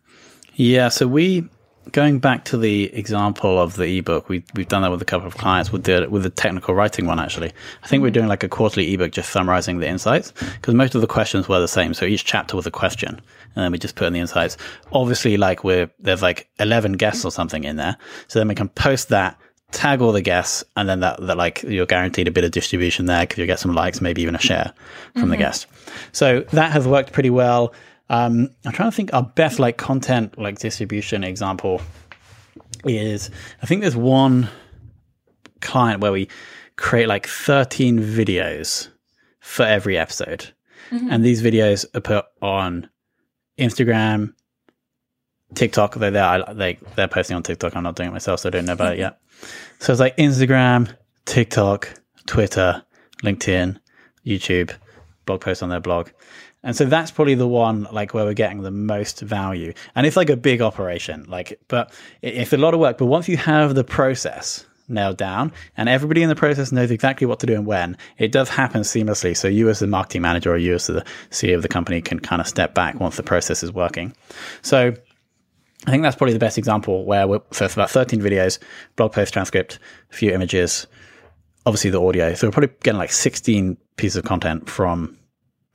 Yeah, 0.55 0.89
so 0.89 1.07
we 1.07 1.49
going 1.93 2.19
back 2.19 2.45
to 2.47 2.57
the 2.57 2.95
example 2.95 3.59
of 3.59 3.77
the 3.77 3.99
ebook, 3.99 4.29
we 4.29 4.45
we've 4.55 4.69
done 4.69 4.83
that 4.83 4.91
with 4.91 5.03
a 5.03 5.05
couple 5.05 5.27
of 5.27 5.37
clients 5.37 5.73
We 5.73 5.79
with 5.79 5.85
the 5.85 6.09
with 6.09 6.23
the 6.23 6.31
technical 6.31 6.75
writing 6.75 7.07
one 7.07 7.21
actually. 7.21 7.53
I 7.83 7.87
think 7.87 8.03
we're 8.03 8.11
doing 8.11 8.29
like 8.29 8.43
a 8.43 8.49
quarterly 8.49 8.93
ebook 8.95 9.13
just 9.13 9.31
summarizing 9.31 9.79
the 9.79 9.89
insights 9.89 10.33
because 10.33 10.75
most 10.75 10.95
of 10.95 11.01
the 11.01 11.07
questions 11.07 11.49
were 11.49 11.61
the 11.61 11.69
same. 11.69 11.95
So 11.95 12.05
each 12.05 12.25
chapter 12.25 12.57
was 12.57 12.67
a 12.67 12.71
question, 12.71 13.09
and 13.55 13.65
then 13.65 13.73
we 13.73 13.79
just 13.79 13.95
put 13.95 14.07
in 14.07 14.13
the 14.13 14.21
insights. 14.21 14.57
Obviously, 14.93 15.37
like 15.37 15.65
we're 15.65 15.91
there's 15.99 16.23
like 16.23 16.49
eleven 16.59 16.93
guests 16.93 17.25
or 17.25 17.31
something 17.31 17.65
in 17.65 17.77
there, 17.77 17.97
so 18.29 18.39
then 18.39 18.49
we 18.49 18.55
can 18.55 18.69
post 18.69 19.09
that. 19.11 19.39
Tag 19.71 20.01
all 20.01 20.13
the 20.13 20.23
guests, 20.23 20.65
and 20.79 20.89
then 20.89 21.01
that, 21.01 21.21
that 21.27 21.37
like 21.37 21.63
you're 21.63 21.85
guaranteed 21.85 22.27
a 22.27 22.31
bit 22.31 22.43
of 22.43 22.53
distribution 22.53 23.05
there 23.05 23.21
because 23.21 23.37
you 23.37 23.45
get 23.45 23.59
some 23.59 23.75
likes, 23.75 24.01
maybe 24.01 24.23
even 24.23 24.35
a 24.35 24.39
share 24.39 24.73
from 25.13 25.25
mm-hmm. 25.25 25.33
the 25.33 25.37
guest. 25.37 25.67
So 26.13 26.41
that 26.53 26.73
has 26.73 26.89
worked 26.89 27.13
pretty 27.13 27.29
well. 27.29 27.75
Um, 28.11 28.51
I'm 28.65 28.73
trying 28.73 28.91
to 28.91 28.97
think 28.97 29.13
our 29.13 29.23
best 29.23 29.59
like 29.59 29.77
content 29.77 30.39
like 30.39 30.59
distribution 30.59 31.25
example 31.25 31.81
is 32.85 33.31
I 33.63 33.67
think 33.67 33.83
there's 33.83 33.97
one 33.97 34.49
client 35.61 36.01
where 36.01 36.13
we 36.13 36.29
create 36.77 37.09
like 37.09 37.27
13 37.27 37.99
videos 37.99 38.89
for 39.41 39.65
every 39.65 39.99
episode. 39.99 40.53
Mm-hmm. 40.91 41.11
And 41.11 41.25
these 41.25 41.43
videos 41.43 41.85
are 41.95 42.01
put 42.01 42.25
on 42.41 42.89
Instagram, 43.59 44.33
TikTok. 45.55 45.97
They're 45.97 46.11
there. 46.11 46.45
They 46.55 46.79
they're 46.97 47.09
posting 47.09 47.37
on 47.37 47.43
TikTok. 47.43 47.77
I'm 47.77 47.83
not 47.83 47.97
doing 47.97 48.09
it 48.09 48.13
myself, 48.13 48.41
so 48.41 48.49
I 48.49 48.51
don't 48.51 48.65
know 48.65 48.73
about 48.73 48.95
it 48.95 49.01
yet. 49.01 49.19
So 49.81 49.93
it's 49.93 50.01
like 50.01 50.17
Instagram, 50.17 50.93
TikTok, 51.25 51.89
Twitter, 52.27 52.83
LinkedIn, 53.23 53.79
YouTube, 54.27 54.75
blog 55.25 55.41
post 55.41 55.63
on 55.63 55.69
their 55.69 55.79
blog. 55.79 56.09
And 56.63 56.75
so 56.75 56.85
that's 56.85 57.11
probably 57.11 57.35
the 57.35 57.49
one 57.49 57.87
like 57.93 58.15
where 58.15 58.25
we're 58.25 58.35
getting 58.35 58.63
the 58.63 58.71
most 58.71 59.21
value. 59.21 59.73
And 59.95 60.07
it's 60.07 60.17
like 60.17 60.31
a 60.31 60.37
big 60.37 60.61
operation, 60.61 61.25
like, 61.29 61.61
but 61.69 61.93
it's 62.23 62.53
a 62.53 62.57
lot 62.57 62.75
of 62.75 62.81
work. 62.81 62.99
But 62.99 63.07
once 63.07 63.29
you 63.29 63.37
have 63.37 63.75
the 63.75 63.85
process 63.85 64.67
nailed 64.89 65.19
down 65.19 65.53
and 65.77 65.89
everybody 65.89 66.23
in 66.23 66.29
the 66.29 66.35
process 66.35 66.73
knows 66.73 66.91
exactly 66.91 67.27
what 67.27 67.39
to 67.41 67.47
do 67.47 67.55
and 67.55 67.67
when, 67.67 67.97
it 68.17 68.33
does 68.33 68.49
happen 68.49 68.83
seamlessly. 68.83 69.37
So 69.37 69.47
you 69.47 69.69
as 69.69 69.79
the 69.79 69.87
marketing 69.87 70.23
manager 70.23 70.53
or 70.53 70.57
you 70.57 70.75
as 70.75 70.87
the 70.87 71.05
CEO 71.31 71.55
of 71.55 71.63
the 71.63 71.69
company 71.69 72.01
can 72.01 72.19
kind 72.19 72.41
of 72.41 72.49
step 72.49 72.75
back 72.75 72.99
once 72.99 73.17
the 73.17 73.23
process 73.23 73.63
is 73.63 73.73
working. 73.73 74.15
So 74.63 74.95
I 75.87 75.91
think 75.91 76.03
that's 76.03 76.17
probably 76.17 76.33
the 76.33 76.41
best 76.41 76.59
example 76.59 77.05
where 77.05 77.29
we're, 77.29 77.41
so 77.53 77.67
it's 77.67 77.75
about 77.75 77.91
13 77.91 78.21
videos, 78.21 78.59
blog 78.97 79.13
post 79.13 79.33
transcript, 79.33 79.79
a 80.11 80.15
few 80.15 80.33
images, 80.33 80.87
obviously 81.67 81.91
the 81.91 82.03
audio. 82.03 82.35
So 82.35 82.49
we're 82.49 82.53
probably 82.53 82.75
getting 82.83 82.99
like 82.99 83.13
16 83.13 83.77
pieces 83.97 84.17
of 84.17 84.25
content 84.25 84.69
from 84.69 85.18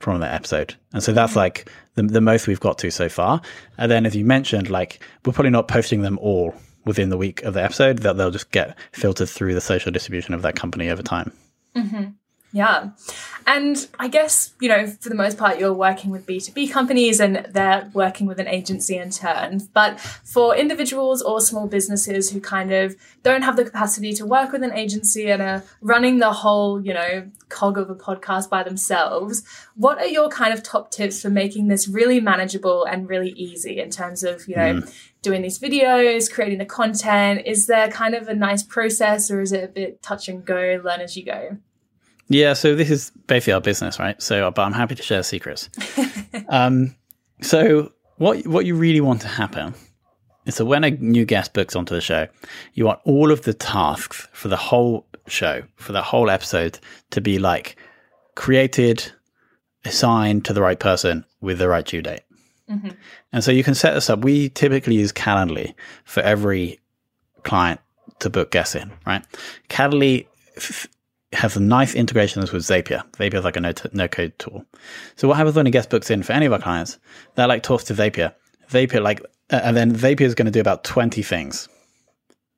from 0.00 0.20
that 0.20 0.34
episode. 0.34 0.74
And 0.92 1.02
so 1.02 1.12
that's 1.12 1.36
like 1.36 1.70
the, 1.94 2.02
the 2.02 2.20
most 2.20 2.46
we've 2.46 2.60
got 2.60 2.78
to 2.78 2.90
so 2.90 3.08
far. 3.08 3.40
And 3.78 3.90
then, 3.90 4.06
as 4.06 4.14
you 4.14 4.24
mentioned, 4.24 4.70
like 4.70 5.02
we're 5.24 5.32
probably 5.32 5.50
not 5.50 5.68
posting 5.68 6.02
them 6.02 6.18
all 6.18 6.54
within 6.84 7.08
the 7.08 7.16
week 7.16 7.42
of 7.42 7.54
the 7.54 7.62
episode, 7.62 7.98
that 8.00 8.16
they'll 8.16 8.30
just 8.30 8.50
get 8.50 8.76
filtered 8.92 9.28
through 9.28 9.54
the 9.54 9.60
social 9.60 9.90
distribution 9.90 10.34
of 10.34 10.42
that 10.42 10.56
company 10.56 10.90
over 10.90 11.02
time. 11.02 11.32
Mm-hmm. 11.74 12.04
Yeah. 12.54 12.90
And 13.48 13.88
I 13.98 14.06
guess, 14.06 14.54
you 14.60 14.68
know, 14.68 14.86
for 14.86 15.08
the 15.08 15.16
most 15.16 15.36
part, 15.36 15.58
you're 15.58 15.74
working 15.74 16.12
with 16.12 16.24
B2B 16.24 16.70
companies 16.70 17.18
and 17.18 17.44
they're 17.50 17.90
working 17.92 18.28
with 18.28 18.38
an 18.38 18.46
agency 18.46 18.96
in 18.96 19.10
turn. 19.10 19.68
But 19.74 19.98
for 19.98 20.54
individuals 20.54 21.20
or 21.20 21.40
small 21.40 21.66
businesses 21.66 22.30
who 22.30 22.40
kind 22.40 22.72
of 22.72 22.94
don't 23.24 23.42
have 23.42 23.56
the 23.56 23.64
capacity 23.64 24.12
to 24.14 24.24
work 24.24 24.52
with 24.52 24.62
an 24.62 24.72
agency 24.72 25.32
and 25.32 25.42
are 25.42 25.64
running 25.80 26.20
the 26.20 26.32
whole, 26.32 26.80
you 26.80 26.94
know, 26.94 27.28
cog 27.48 27.76
of 27.76 27.90
a 27.90 27.96
podcast 27.96 28.48
by 28.48 28.62
themselves, 28.62 29.42
what 29.74 29.98
are 29.98 30.06
your 30.06 30.28
kind 30.28 30.54
of 30.54 30.62
top 30.62 30.92
tips 30.92 31.20
for 31.20 31.30
making 31.30 31.66
this 31.66 31.88
really 31.88 32.20
manageable 32.20 32.84
and 32.84 33.08
really 33.08 33.30
easy 33.30 33.80
in 33.80 33.90
terms 33.90 34.22
of, 34.22 34.46
you 34.46 34.54
know, 34.54 34.74
mm. 34.74 34.94
doing 35.22 35.42
these 35.42 35.58
videos, 35.58 36.32
creating 36.32 36.58
the 36.58 36.64
content? 36.64 37.42
Is 37.46 37.66
there 37.66 37.88
kind 37.88 38.14
of 38.14 38.28
a 38.28 38.34
nice 38.34 38.62
process 38.62 39.28
or 39.28 39.40
is 39.40 39.50
it 39.50 39.64
a 39.64 39.68
bit 39.68 40.02
touch 40.02 40.28
and 40.28 40.44
go, 40.44 40.80
learn 40.84 41.00
as 41.00 41.16
you 41.16 41.24
go? 41.24 41.58
Yeah, 42.28 42.54
so 42.54 42.74
this 42.74 42.90
is 42.90 43.12
basically 43.26 43.52
our 43.52 43.60
business, 43.60 43.98
right? 43.98 44.20
So, 44.22 44.50
but 44.50 44.62
I'm 44.62 44.72
happy 44.72 44.94
to 44.94 45.02
share 45.02 45.22
secrets. 45.22 45.68
um, 46.48 46.94
so, 47.42 47.92
what 48.16 48.46
what 48.46 48.64
you 48.64 48.74
really 48.74 49.00
want 49.00 49.20
to 49.22 49.28
happen 49.28 49.74
is 50.46 50.56
that 50.56 50.66
when 50.66 50.84
a 50.84 50.90
new 50.90 51.24
guest 51.24 51.52
books 51.52 51.76
onto 51.76 51.94
the 51.94 52.00
show, 52.00 52.26
you 52.74 52.86
want 52.86 53.00
all 53.04 53.30
of 53.30 53.42
the 53.42 53.54
tasks 53.54 54.28
for 54.32 54.48
the 54.48 54.56
whole 54.56 55.06
show, 55.26 55.62
for 55.76 55.92
the 55.92 56.02
whole 56.02 56.30
episode, 56.30 56.78
to 57.10 57.20
be 57.20 57.38
like 57.38 57.76
created, 58.34 59.12
assigned 59.84 60.44
to 60.44 60.52
the 60.52 60.62
right 60.62 60.78
person 60.78 61.24
with 61.40 61.58
the 61.58 61.68
right 61.68 61.84
due 61.84 62.02
date. 62.02 62.22
Mm-hmm. 62.70 62.90
And 63.32 63.44
so 63.44 63.52
you 63.52 63.64
can 63.64 63.74
set 63.74 63.94
this 63.94 64.08
up. 64.08 64.24
We 64.24 64.48
typically 64.48 64.94
use 64.94 65.12
Calendly 65.12 65.74
for 66.04 66.22
every 66.22 66.80
client 67.42 67.80
to 68.20 68.30
book 68.30 68.50
guests 68.50 68.74
in, 68.74 68.90
right? 69.06 69.24
Calendly 69.68 70.26
f- 71.34 71.40
has 71.40 71.58
nice 71.58 71.94
integrations 71.94 72.52
with 72.52 72.62
Zapier. 72.62 73.04
Zapier 73.12 73.34
is 73.34 73.44
like 73.44 73.56
a 73.56 73.60
no, 73.60 73.72
t- 73.72 73.88
no 73.92 74.08
code 74.08 74.38
tool. 74.38 74.64
So 75.16 75.28
what 75.28 75.36
happens 75.36 75.56
when 75.56 75.66
a 75.66 75.70
guest 75.70 75.90
books 75.90 76.10
in 76.10 76.22
for 76.22 76.32
any 76.32 76.46
of 76.46 76.52
our 76.52 76.58
clients? 76.58 76.98
They're 77.34 77.46
like 77.46 77.62
talks 77.62 77.84
to 77.84 77.94
Zapier. 77.94 78.34
Zapier 78.70 79.02
like, 79.02 79.20
uh, 79.50 79.60
and 79.62 79.76
then 79.76 79.94
Zapier 79.94 80.22
is 80.22 80.34
going 80.34 80.46
to 80.46 80.52
do 80.52 80.60
about 80.60 80.84
20 80.84 81.22
things 81.22 81.68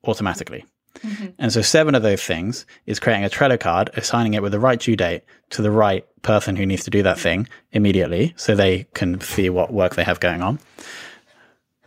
automatically. 0.05 0.65
Mm-hmm. 1.01 1.27
And 1.39 1.53
so 1.53 1.63
seven 1.63 1.95
of 1.95 2.03
those 2.03 2.23
things 2.23 2.67
is 2.87 3.01
creating 3.01 3.25
a 3.25 3.29
Trello 3.29 3.59
card, 3.59 3.91
assigning 3.95 4.35
it 4.35 4.43
with 4.43 4.53
the 4.53 4.61
right 4.61 4.81
due 4.81 4.97
date 4.97 5.23
to 5.51 5.63
the 5.63 5.71
right 5.71 6.05
person 6.23 6.57
who 6.57 6.67
needs 6.67 6.85
to 6.85 6.91
do 6.91 7.03
that 7.03 7.19
thing 7.19 7.49
immediately 7.73 8.35
so 8.37 8.55
they 8.55 8.85
can 8.95 9.21
see 9.21 9.51
what 9.51 9.73
work 9.73 9.95
they 9.95 10.05
have 10.05 10.21
going 10.21 10.43
on. 10.43 10.59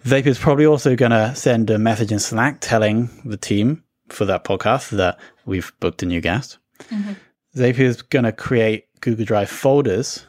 Zapier 0.06 0.28
is 0.28 0.40
probably 0.40 0.66
also 0.66 0.96
going 0.96 1.12
to 1.12 1.36
send 1.36 1.70
a 1.70 1.78
message 1.78 2.12
in 2.12 2.20
Slack 2.20 2.60
telling 2.62 3.10
the 3.26 3.38
team 3.38 3.84
for 4.08 4.26
that 4.26 4.44
podcast 4.44 4.90
that 4.92 5.20
we've 5.46 5.72
booked 5.80 6.04
a 6.04 6.06
new 6.06 6.22
guest. 6.22 6.58
Mm-hmm. 6.84 7.14
Zapier 7.56 7.80
is 7.80 8.02
going 8.02 8.26
to 8.26 8.32
create 8.32 8.86
Google 9.02 9.26
Drive 9.26 9.50
folders 9.50 10.26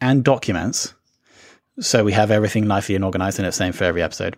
and 0.00 0.24
documents 0.24 0.94
so 1.80 2.04
we 2.04 2.12
have 2.12 2.30
everything 2.30 2.66
nicely 2.66 2.94
and 2.94 3.04
organized 3.04 3.38
and 3.38 3.46
it's 3.46 3.56
the 3.56 3.64
same 3.64 3.72
for 3.72 3.84
every 3.84 4.02
episode. 4.02 4.36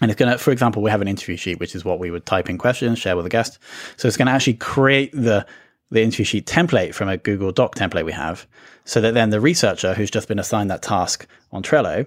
And 0.00 0.10
it's 0.10 0.18
going 0.18 0.32
to, 0.32 0.38
for 0.38 0.50
example, 0.50 0.82
we 0.82 0.90
have 0.90 1.02
an 1.02 1.08
interview 1.08 1.36
sheet, 1.36 1.60
which 1.60 1.74
is 1.74 1.84
what 1.84 1.98
we 1.98 2.10
would 2.10 2.26
type 2.26 2.50
in 2.50 2.58
questions, 2.58 2.98
share 2.98 3.16
with 3.16 3.24
the 3.24 3.30
guest. 3.30 3.58
So 3.96 4.08
it's 4.08 4.16
going 4.16 4.26
to 4.26 4.32
actually 4.32 4.54
create 4.54 5.12
the 5.12 5.46
the 5.90 6.02
interview 6.02 6.24
sheet 6.24 6.46
template 6.46 6.94
from 6.94 7.10
a 7.10 7.18
Google 7.18 7.52
Doc 7.52 7.74
template 7.74 8.06
we 8.06 8.12
have, 8.12 8.46
so 8.86 8.98
that 9.02 9.12
then 9.12 9.28
the 9.28 9.42
researcher 9.42 9.92
who's 9.92 10.10
just 10.10 10.26
been 10.26 10.38
assigned 10.38 10.70
that 10.70 10.80
task 10.80 11.26
on 11.52 11.62
Trello, 11.62 12.06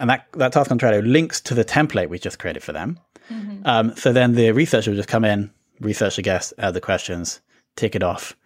and 0.00 0.10
that, 0.10 0.26
that 0.32 0.52
task 0.52 0.72
on 0.72 0.80
Trello 0.80 1.00
links 1.06 1.40
to 1.42 1.54
the 1.54 1.64
template 1.64 2.08
we 2.08 2.18
just 2.18 2.40
created 2.40 2.64
for 2.64 2.72
them. 2.72 2.98
Mm-hmm. 3.30 3.62
Um, 3.64 3.94
so 3.94 4.12
then 4.12 4.32
the 4.32 4.50
researcher 4.50 4.90
will 4.90 4.96
just 4.96 5.08
come 5.08 5.24
in, 5.24 5.52
research 5.78 6.16
the 6.16 6.22
guest, 6.22 6.52
add 6.58 6.74
the 6.74 6.80
questions, 6.80 7.40
tick 7.78 7.94
it 7.94 8.02
off, 8.02 8.36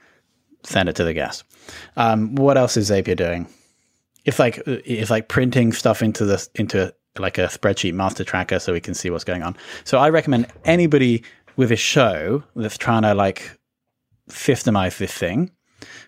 send 0.63 0.89
it 0.89 0.97
to 0.97 1.05
the 1.05 1.15
guest. 1.15 1.45
Um, 1.97 2.35
what 2.35 2.57
else 2.57 2.77
is 2.77 2.91
Zapier 2.91 3.17
doing? 3.17 3.49
It's 4.25 4.39
like 4.39 4.63
it's 4.67 5.11
like 5.11 5.29
printing 5.29 5.73
stuff 5.73 6.03
into 6.03 6.25
the 6.25 6.47
into 6.55 6.95
like 7.19 7.39
a 7.39 7.49
spreadsheet 7.49 7.95
master 7.95 8.25
tracker 8.25 8.59
so 8.59 8.73
we 8.73 8.81
can 8.81 8.95
see 8.95 9.11
what's 9.11 9.25
going 9.25 9.43
on. 9.43 9.57
So 9.85 9.99
I 9.99 10.11
recommend 10.11 10.47
anybody 10.65 11.25
with 11.57 11.73
a 11.73 11.77
show 11.77 12.43
that's 12.55 12.79
trying 12.79 13.03
to 13.03 13.15
like 13.15 13.59
systemize 14.29 14.99
this 14.99 15.13
thing 15.13 15.51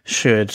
should 0.04 0.54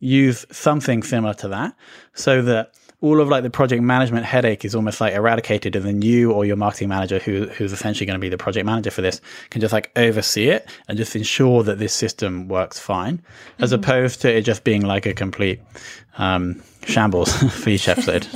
use 0.00 0.46
something 0.50 1.02
similar 1.02 1.34
to 1.34 1.48
that 1.48 1.74
so 2.14 2.42
that 2.42 2.74
all 3.04 3.20
of 3.20 3.28
like 3.28 3.42
the 3.42 3.50
project 3.50 3.82
management 3.82 4.24
headache 4.24 4.64
is 4.64 4.74
almost 4.74 4.98
like 4.98 5.12
eradicated 5.12 5.76
and 5.76 5.84
then 5.84 6.00
you 6.00 6.32
or 6.32 6.46
your 6.46 6.56
marketing 6.56 6.88
manager 6.88 7.18
who 7.18 7.46
who's 7.48 7.70
essentially 7.70 8.06
going 8.06 8.18
to 8.18 8.20
be 8.20 8.30
the 8.30 8.38
project 8.38 8.64
manager 8.64 8.90
for 8.90 9.02
this 9.02 9.20
can 9.50 9.60
just 9.60 9.74
like 9.74 9.92
oversee 9.94 10.48
it 10.48 10.66
and 10.88 10.96
just 10.96 11.14
ensure 11.14 11.62
that 11.62 11.78
this 11.78 11.92
system 11.92 12.48
works 12.48 12.78
fine 12.78 13.22
as 13.58 13.72
mm-hmm. 13.72 13.80
opposed 13.80 14.22
to 14.22 14.34
it 14.34 14.40
just 14.40 14.64
being 14.64 14.80
like 14.80 15.04
a 15.04 15.12
complete 15.12 15.60
um, 16.16 16.62
shambles 16.86 17.30
for 17.52 17.68
each 17.68 17.88
episode 17.88 18.26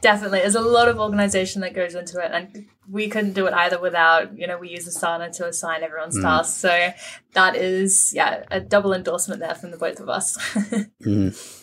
Definitely. 0.00 0.40
There's 0.40 0.56
a 0.56 0.60
lot 0.60 0.88
of 0.88 0.98
organization 0.98 1.60
that 1.62 1.74
goes 1.74 1.94
into 1.94 2.20
it 2.20 2.30
and 2.32 2.66
we 2.90 3.08
couldn't 3.08 3.34
do 3.34 3.46
it 3.46 3.54
either 3.54 3.80
without, 3.80 4.36
you 4.36 4.46
know, 4.46 4.58
we 4.58 4.68
use 4.70 4.88
Asana 4.88 5.34
to 5.36 5.46
assign 5.46 5.82
everyone's 5.82 6.16
mm. 6.16 6.22
tasks. 6.22 6.56
So 6.56 6.90
that 7.34 7.56
is, 7.56 8.12
yeah, 8.14 8.44
a 8.50 8.60
double 8.60 8.92
endorsement 8.92 9.40
there 9.40 9.54
from 9.54 9.70
the 9.70 9.76
both 9.76 10.00
of 10.00 10.08
us. 10.08 10.36
mm. 11.02 11.57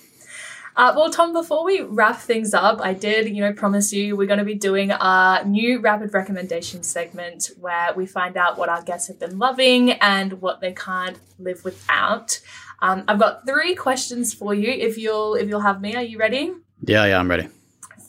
Uh, 0.77 0.93
well, 0.95 1.09
Tom, 1.09 1.31
before 1.31 1.63
we 1.63 1.81
wrap 1.81 2.19
things 2.19 2.53
up, 2.53 2.81
I 2.81 2.93
did, 2.93 3.29
you 3.29 3.41
know, 3.41 3.53
promise 3.53 3.93
you 3.93 4.17
we're 4.17 4.27
going 4.27 4.39
to 4.39 4.45
be 4.45 4.55
doing 4.55 4.91
our 4.91 5.43
new 5.45 5.79
rapid 5.79 6.13
recommendation 6.13 6.83
segment 6.83 7.51
where 7.59 7.93
we 7.95 8.05
find 8.05 8.35
out 8.35 8.57
what 8.57 8.67
our 8.67 8.81
guests 8.81 9.07
have 9.07 9.19
been 9.19 9.39
loving 9.39 9.91
and 9.91 10.41
what 10.41 10.59
they 10.59 10.73
can't 10.73 11.17
live 11.39 11.63
without. 11.63 12.41
Um, 12.81 13.05
I've 13.07 13.19
got 13.19 13.47
three 13.47 13.73
questions 13.73 14.33
for 14.33 14.53
you. 14.53 14.69
If 14.69 14.97
you'll, 14.97 15.35
if 15.35 15.47
you'll 15.47 15.61
have 15.61 15.79
me, 15.79 15.95
are 15.95 16.03
you 16.03 16.17
ready? 16.17 16.53
Yeah, 16.81 17.05
yeah, 17.05 17.19
I'm 17.19 17.29
ready. 17.29 17.47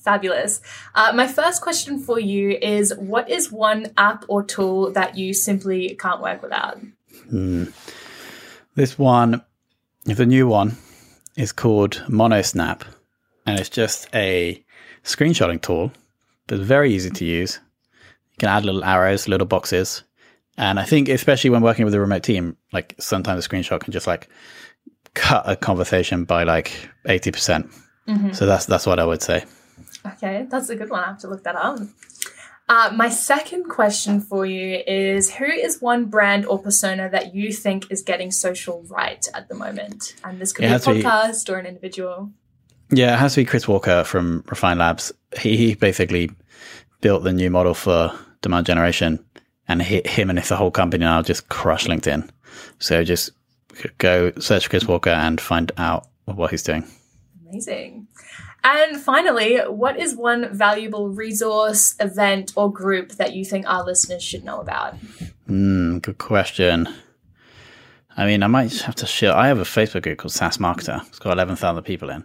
Fabulous. 0.02 0.60
Uh, 0.94 1.12
my 1.14 1.28
first 1.28 1.62
question 1.62 2.00
for 2.00 2.18
you 2.18 2.50
is 2.50 2.92
what 2.96 3.30
is 3.30 3.52
one 3.52 3.92
app 3.96 4.24
or 4.28 4.42
tool 4.42 4.92
that 4.92 5.16
you 5.16 5.34
simply 5.34 5.94
can't 6.00 6.20
work 6.20 6.42
without? 6.42 6.80
Hmm. 7.30 7.66
This 8.74 8.98
one 8.98 9.42
a 10.06 10.26
new 10.26 10.46
one. 10.46 10.76
It's 11.36 11.52
called 11.52 12.02
MonoSnap, 12.08 12.82
and 13.44 13.60
it's 13.60 13.68
just 13.68 14.08
a 14.14 14.64
screenshotting 15.04 15.60
tool, 15.60 15.92
but 16.46 16.58
very 16.58 16.92
easy 16.92 17.10
to 17.10 17.24
use. 17.24 17.60
You 18.32 18.38
can 18.38 18.48
add 18.48 18.64
little 18.64 18.84
arrows, 18.84 19.28
little 19.28 19.46
boxes. 19.46 20.02
And 20.56 20.80
I 20.80 20.84
think, 20.84 21.10
especially 21.10 21.50
when 21.50 21.62
working 21.62 21.84
with 21.84 21.94
a 21.94 22.00
remote 22.00 22.22
team, 22.22 22.56
like 22.72 22.94
sometimes 22.98 23.44
a 23.44 23.48
screenshot 23.48 23.80
can 23.80 23.92
just 23.92 24.06
like 24.06 24.28
cut 25.12 25.44
a 25.46 25.56
conversation 25.56 26.24
by 26.24 26.44
like 26.44 26.72
80%. 27.04 27.32
percent 27.32 27.70
mm 28.06 28.20
hmm 28.20 28.32
So 28.32 28.46
that's 28.46 28.66
that's 28.66 28.86
what 28.86 28.98
I 28.98 29.04
would 29.04 29.20
say. 29.20 29.44
Okay, 30.06 30.46
that's 30.48 30.70
a 30.70 30.76
good 30.76 30.88
one. 30.90 31.02
I 31.02 31.06
have 31.08 31.18
to 31.18 31.28
look 31.28 31.42
that 31.42 31.56
up. 31.56 31.80
Uh, 32.68 32.92
my 32.96 33.08
second 33.08 33.64
question 33.64 34.20
for 34.20 34.44
you 34.44 34.82
is 34.86 35.32
Who 35.34 35.44
is 35.44 35.80
one 35.80 36.06
brand 36.06 36.46
or 36.46 36.58
persona 36.58 37.08
that 37.10 37.34
you 37.34 37.52
think 37.52 37.90
is 37.90 38.02
getting 38.02 38.32
social 38.32 38.82
right 38.88 39.24
at 39.34 39.48
the 39.48 39.54
moment? 39.54 40.14
And 40.24 40.40
this 40.40 40.52
could 40.52 40.62
be 40.62 40.68
a 40.68 40.78
podcast 40.78 41.46
be, 41.46 41.52
or 41.52 41.58
an 41.58 41.66
individual. 41.66 42.32
Yeah, 42.90 43.14
it 43.14 43.18
has 43.18 43.34
to 43.34 43.42
be 43.42 43.44
Chris 43.44 43.68
Walker 43.68 44.02
from 44.02 44.42
Refine 44.48 44.78
Labs. 44.78 45.12
He, 45.38 45.56
he 45.56 45.74
basically 45.74 46.30
built 47.00 47.22
the 47.22 47.32
new 47.32 47.50
model 47.50 47.74
for 47.74 48.12
demand 48.42 48.66
generation, 48.66 49.24
and 49.68 49.80
he, 49.80 50.02
him 50.04 50.30
and 50.30 50.38
the 50.38 50.56
whole 50.56 50.72
company 50.72 51.04
now 51.04 51.22
just 51.22 51.48
crush 51.48 51.86
LinkedIn. 51.86 52.28
So 52.80 53.04
just 53.04 53.30
go 53.98 54.32
search 54.40 54.70
Chris 54.70 54.86
Walker 54.86 55.10
and 55.10 55.40
find 55.40 55.70
out 55.76 56.08
what 56.24 56.50
he's 56.50 56.62
doing. 56.62 56.84
Amazing. 57.48 58.08
And 58.68 59.00
finally, 59.00 59.58
what 59.58 59.96
is 59.96 60.16
one 60.16 60.52
valuable 60.52 61.08
resource, 61.08 61.94
event, 62.00 62.52
or 62.56 62.72
group 62.72 63.12
that 63.12 63.32
you 63.32 63.44
think 63.44 63.64
our 63.68 63.84
listeners 63.84 64.24
should 64.24 64.42
know 64.42 64.60
about? 64.60 64.96
Mm, 65.48 66.02
good 66.02 66.18
question. 66.18 66.88
I 68.16 68.26
mean, 68.26 68.42
I 68.42 68.48
might 68.48 68.72
have 68.80 68.96
to 68.96 69.06
share. 69.06 69.36
I 69.36 69.46
have 69.46 69.60
a 69.60 69.62
Facebook 69.62 70.02
group 70.02 70.18
called 70.18 70.32
SaaS 70.32 70.58
Marketer. 70.58 71.06
It's 71.06 71.20
got 71.20 71.32
11,000 71.34 71.84
people 71.84 72.10
in. 72.10 72.24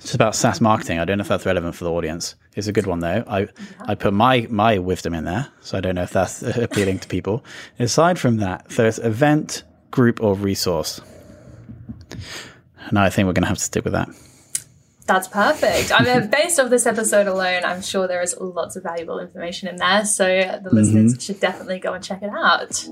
It's 0.00 0.14
about 0.14 0.34
SaaS 0.34 0.58
marketing. 0.58 1.00
I 1.00 1.04
don't 1.04 1.18
know 1.18 1.22
if 1.22 1.28
that's 1.28 1.44
relevant 1.44 1.74
for 1.74 1.84
the 1.84 1.92
audience. 1.92 2.34
It's 2.56 2.66
a 2.66 2.72
good 2.72 2.86
one, 2.86 3.00
though. 3.00 3.22
I, 3.26 3.40
yeah. 3.40 3.48
I 3.80 3.94
put 3.94 4.14
my, 4.14 4.46
my 4.48 4.78
wisdom 4.78 5.12
in 5.12 5.24
there, 5.24 5.48
so 5.60 5.76
I 5.76 5.82
don't 5.82 5.96
know 5.96 6.04
if 6.04 6.12
that's 6.12 6.40
appealing 6.56 7.00
to 7.00 7.08
people. 7.08 7.44
Aside 7.78 8.18
from 8.18 8.38
that, 8.38 8.72
so 8.72 8.86
it's 8.86 8.98
event, 9.00 9.64
group, 9.90 10.22
or 10.22 10.34
resource. 10.34 11.02
And 12.88 12.98
I 12.98 13.10
think 13.10 13.26
we're 13.26 13.34
going 13.34 13.42
to 13.42 13.48
have 13.48 13.58
to 13.58 13.64
stick 13.64 13.84
with 13.84 13.92
that. 13.92 14.08
That's 15.06 15.28
perfect. 15.28 15.92
I 15.92 16.02
mean, 16.02 16.30
based 16.30 16.58
off 16.58 16.70
this 16.70 16.86
episode 16.86 17.26
alone, 17.26 17.64
I'm 17.64 17.82
sure 17.82 18.08
there 18.08 18.22
is 18.22 18.36
lots 18.40 18.76
of 18.76 18.82
valuable 18.82 19.18
information 19.18 19.68
in 19.68 19.76
there. 19.76 20.04
So 20.04 20.26
the 20.26 20.70
listeners 20.72 21.12
mm-hmm. 21.12 21.20
should 21.20 21.40
definitely 21.40 21.78
go 21.78 21.92
and 21.92 22.02
check 22.02 22.22
it 22.22 22.30
out. 22.30 22.88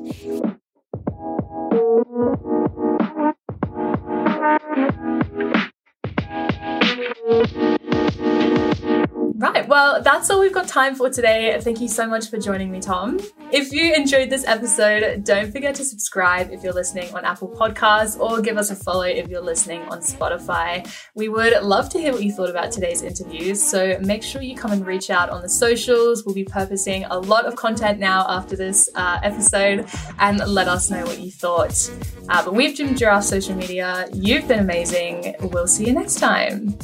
Right, 9.35 9.67
well, 9.67 10.03
that's 10.03 10.31
all 10.31 10.41
we've 10.41 10.53
got 10.53 10.69
time 10.69 10.95
for 10.95 11.11
today. 11.11 11.59
Thank 11.61 11.81
you 11.81 11.89
so 11.89 12.07
much 12.07 12.29
for 12.29 12.39
joining 12.39 12.71
me, 12.71 12.81
Tom. 12.81 13.19
If 13.53 13.71
you 13.71 13.93
enjoyed 13.93 14.31
this 14.31 14.47
episode, 14.47 15.25
don't 15.25 15.53
forget 15.53 15.75
to 15.75 15.85
subscribe 15.85 16.51
if 16.53 16.63
you're 16.63 16.73
listening 16.73 17.15
on 17.15 17.27
Apple 17.27 17.51
Podcasts 17.51 18.19
or 18.19 18.41
give 18.41 18.57
us 18.57 18.71
a 18.71 18.75
follow 18.75 19.03
if 19.03 19.29
you're 19.29 19.43
listening 19.43 19.83
on 19.83 20.01
Spotify. 20.01 20.91
We 21.15 21.29
would 21.29 21.63
love 21.63 21.91
to 21.91 21.99
hear 21.99 22.13
what 22.13 22.23
you 22.23 22.33
thought 22.33 22.49
about 22.49 22.73
today's 22.73 23.03
interviews, 23.03 23.63
so 23.63 23.99
make 24.01 24.23
sure 24.23 24.41
you 24.41 24.57
come 24.57 24.73
and 24.73 24.87
reach 24.87 25.11
out 25.11 25.29
on 25.29 25.43
the 25.43 25.51
socials. 25.51 26.25
We'll 26.25 26.35
be 26.35 26.45
purposing 26.45 27.05
a 27.05 27.19
lot 27.19 27.45
of 27.45 27.55
content 27.55 27.99
now 27.99 28.25
after 28.27 28.57
this 28.57 28.89
uh, 28.95 29.21
episode 29.23 29.87
and 30.19 30.39
let 30.39 30.67
us 30.67 30.91
know 30.91 31.05
what 31.05 31.21
you 31.21 31.31
thought. 31.31 31.91
Uh, 32.31 32.43
but 32.43 32.55
we've 32.55 32.75
Jim 32.75 32.97
Giraffe 32.97 33.25
social 33.25 33.55
media. 33.55 34.09
You've 34.15 34.49
been 34.49 34.61
amazing. 34.61 35.35
We'll 35.41 35.69
see 35.69 35.85
you 35.85 35.93
next 35.93 36.15
time. 36.15 36.79